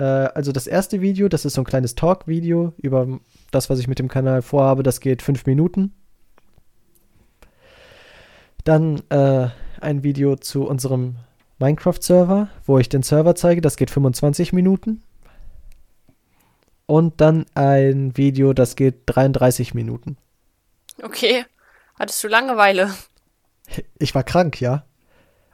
Äh, 0.01 0.31
also 0.33 0.51
das 0.51 0.65
erste 0.65 0.99
Video, 1.01 1.29
das 1.29 1.45
ist 1.45 1.53
so 1.53 1.61
ein 1.61 1.65
kleines 1.65 1.93
Talk-Video 1.93 2.73
über 2.77 3.19
das, 3.51 3.69
was 3.69 3.77
ich 3.77 3.87
mit 3.87 3.99
dem 3.99 4.07
Kanal 4.07 4.41
vorhabe, 4.41 4.81
das 4.81 4.99
geht 4.99 5.21
fünf 5.21 5.45
Minuten. 5.45 5.93
Dann 8.63 9.03
äh, 9.09 9.49
ein 9.79 10.03
Video 10.03 10.35
zu 10.35 10.63
unserem 10.63 11.17
Minecraft-Server, 11.59 12.49
wo 12.65 12.79
ich 12.79 12.89
den 12.89 13.03
Server 13.03 13.35
zeige, 13.35 13.61
das 13.61 13.77
geht 13.77 13.91
25 13.91 14.53
Minuten. 14.53 15.03
Und 16.87 17.21
dann 17.21 17.45
ein 17.53 18.17
Video, 18.17 18.53
das 18.53 18.75
geht 18.75 19.03
33 19.05 19.75
Minuten. 19.75 20.17
Okay. 21.03 21.45
Hattest 21.97 22.23
du 22.23 22.27
Langeweile? 22.27 22.91
Ich 23.99 24.15
war 24.15 24.23
krank, 24.23 24.59
ja. 24.59 24.83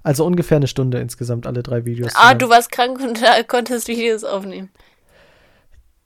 Also 0.08 0.26
ungefähr 0.26 0.56
eine 0.56 0.68
Stunde 0.68 1.00
insgesamt 1.00 1.46
alle 1.48 1.64
drei 1.64 1.84
Videos. 1.84 2.14
Ah, 2.16 2.34
du 2.34 2.48
warst 2.48 2.72
krank 2.72 2.98
und 3.02 3.22
da 3.22 3.44
konntest 3.44 3.90
Videos 3.90 4.24
aufnehmen. 4.24 4.70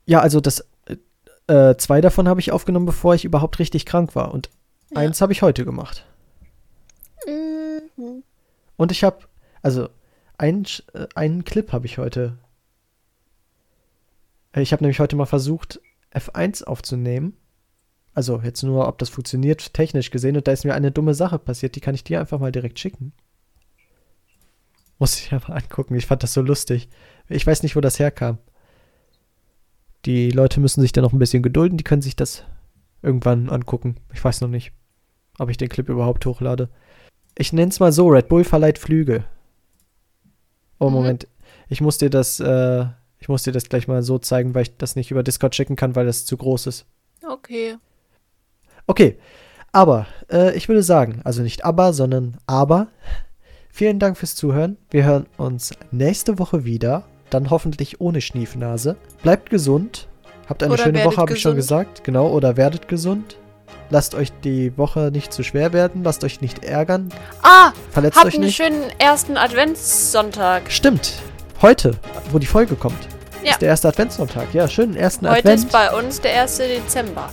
Ja, 0.08 0.22
also 0.22 0.42
das 0.42 0.66
äh, 0.88 0.96
äh, 1.54 1.78
zwei 1.78 2.02
davon 2.02 2.28
habe 2.28 2.40
ich 2.40 2.52
aufgenommen, 2.52 2.88
bevor 2.88 3.14
ich 3.14 3.26
überhaupt 3.26 3.60
richtig 3.60 3.86
krank 3.86 4.16
war. 4.16 4.34
Und 4.34 4.50
Ja. 4.90 5.02
eins 5.02 5.22
habe 5.22 5.34
ich 5.34 5.44
heute 5.44 5.66
gemacht. 5.66 6.04
Mhm. 7.28 8.24
Und 8.76 8.92
ich 8.92 9.04
habe, 9.04 9.20
also 9.62 9.88
ein, 10.40 10.66
äh, 10.96 11.06
einen 11.14 11.46
Clip 11.46 11.72
habe 11.72 11.86
ich 11.86 12.00
heute. 12.00 12.40
Äh, 14.52 14.62
Ich 14.64 14.74
habe 14.74 14.84
nämlich 14.84 15.00
heute 15.00 15.16
mal 15.16 15.28
versucht, 15.28 15.80
F1 16.12 16.64
aufzunehmen. 16.64 17.38
Also 18.16 18.42
jetzt 18.44 18.64
nur, 18.64 18.88
ob 18.88 18.98
das 18.98 19.10
funktioniert, 19.10 19.76
technisch 19.76 20.10
gesehen. 20.10 20.38
Und 20.38 20.48
da 20.48 20.54
ist 20.54 20.66
mir 20.66 20.74
eine 20.74 20.92
dumme 20.92 21.14
Sache 21.14 21.38
passiert, 21.38 21.76
die 21.76 21.82
kann 21.82 21.94
ich 21.94 22.04
dir 22.04 22.20
einfach 22.20 22.40
mal 22.40 22.52
direkt 22.52 22.80
schicken. 22.80 23.14
Muss 25.02 25.18
ich 25.18 25.32
ja 25.32 25.40
mal 25.48 25.56
angucken. 25.56 25.96
Ich 25.96 26.06
fand 26.06 26.22
das 26.22 26.32
so 26.36 26.42
lustig. 26.42 26.88
Ich 27.28 27.48
weiß 27.48 27.64
nicht, 27.64 27.76
wo 27.76 27.82
das 27.82 27.98
herkam. 27.98 28.38
Die 30.06 30.30
Leute 30.30 30.60
müssen 30.60 30.80
sich 30.80 30.92
da 30.92 31.02
noch 31.02 31.12
ein 31.12 31.18
bisschen 31.18 31.42
gedulden. 31.42 31.76
Die 31.80 31.84
können 31.84 32.04
sich 32.04 32.16
das 32.16 32.44
irgendwann 33.02 33.50
angucken. 33.50 33.96
Ich 34.14 34.24
weiß 34.24 34.42
noch 34.42 34.48
nicht, 34.48 34.74
ob 35.40 35.50
ich 35.50 35.58
den 35.58 35.70
Clip 35.70 35.90
überhaupt 35.90 36.24
hochlade. 36.28 36.70
Ich 37.36 37.52
nenne 37.52 37.72
es 37.72 37.80
mal 37.80 37.92
so: 37.92 38.10
Red 38.10 38.28
Bull 38.28 38.44
verleiht 38.44 38.78
Flügel. 38.78 39.26
Oh, 40.78 40.90
Mhm. 40.90 40.94
Moment. 40.94 41.28
Ich 41.68 41.82
muss 41.82 41.98
dir 41.98 42.12
das, 42.12 42.40
äh, 42.40 42.86
ich 43.18 43.28
muss 43.28 43.42
dir 43.42 43.54
das 43.54 43.70
gleich 43.70 43.88
mal 43.88 44.04
so 44.04 44.20
zeigen, 44.20 44.54
weil 44.54 44.62
ich 44.62 44.78
das 44.78 44.96
nicht 44.96 45.10
über 45.10 45.24
Discord 45.24 45.56
schicken 45.56 45.76
kann, 45.76 45.96
weil 45.96 46.06
das 46.06 46.26
zu 46.26 46.38
groß 46.38 46.68
ist. 46.68 46.86
Okay. 47.28 47.76
Okay, 48.86 49.18
aber 49.72 50.06
äh, 50.30 50.56
ich 50.56 50.68
würde 50.70 50.84
sagen, 50.84 51.22
also 51.24 51.42
nicht 51.42 51.66
aber, 51.66 51.92
sondern 51.92 52.38
aber. 52.46 52.90
Vielen 53.72 54.00
Dank 54.00 54.18
fürs 54.18 54.36
Zuhören. 54.36 54.78
Wir 54.90 55.04
hören 55.06 55.26
uns 55.38 55.72
nächste 55.92 56.40
Woche 56.40 56.66
wieder. 56.66 57.04
Dann 57.30 57.50
hoffentlich 57.50 58.02
ohne 58.02 58.20
Schniefnase. 58.22 58.98
Bleibt 59.24 59.50
gesund. 59.50 60.08
Habt 60.50 60.64
eine 60.64 60.74
Oder 60.74 60.84
schöne 60.84 61.04
Woche, 61.06 61.18
habe 61.18 61.34
ich 61.34 61.42
schon 61.42 61.56
gesagt. 61.56 62.04
Genau, 62.04 62.28
oder 62.30 62.58
werdet 62.58 62.88
gesund. 62.90 63.38
Lasst 63.90 64.16
euch 64.16 64.32
die 64.44 64.78
Woche 64.78 65.10
nicht 65.14 65.32
zu 65.32 65.44
schwer 65.44 65.72
werden. 65.72 66.04
Lasst 66.04 66.24
euch 66.26 66.42
nicht 66.42 66.66
ärgern. 66.66 67.10
Ah, 67.42 67.72
Verletzt 67.92 68.18
habt 68.18 68.28
euch 68.28 68.36
einen 68.36 68.46
nicht. 68.46 68.58
schönen 68.58 68.84
ersten 69.00 69.38
Adventssonntag. 69.38 70.64
Stimmt. 70.70 71.14
Heute, 71.62 71.92
wo 72.32 72.40
die 72.40 72.46
Folge 72.48 72.76
kommt, 72.76 72.98
Ja. 73.44 73.52
ist 73.52 73.62
der 73.62 73.70
erste 73.70 73.88
Adventssonntag. 73.88 74.54
Ja, 74.54 74.68
schönen 74.68 74.96
ersten 74.96 75.28
Heute 75.30 75.40
Advent. 75.40 75.60
ist 75.60 75.72
bei 75.72 75.94
uns 75.98 76.20
der 76.20 76.42
1. 76.42 76.58
Dezember. 76.58 77.30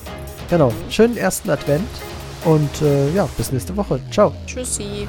Genau, 0.50 0.72
schönen 0.90 1.16
ersten 1.16 1.50
Advent. 1.50 1.88
Und 2.44 2.82
äh, 2.82 3.10
ja, 3.12 3.28
bis 3.36 3.50
nächste 3.50 3.76
Woche. 3.76 3.98
Ciao. 4.12 4.32
Tschüssi. 4.46 5.08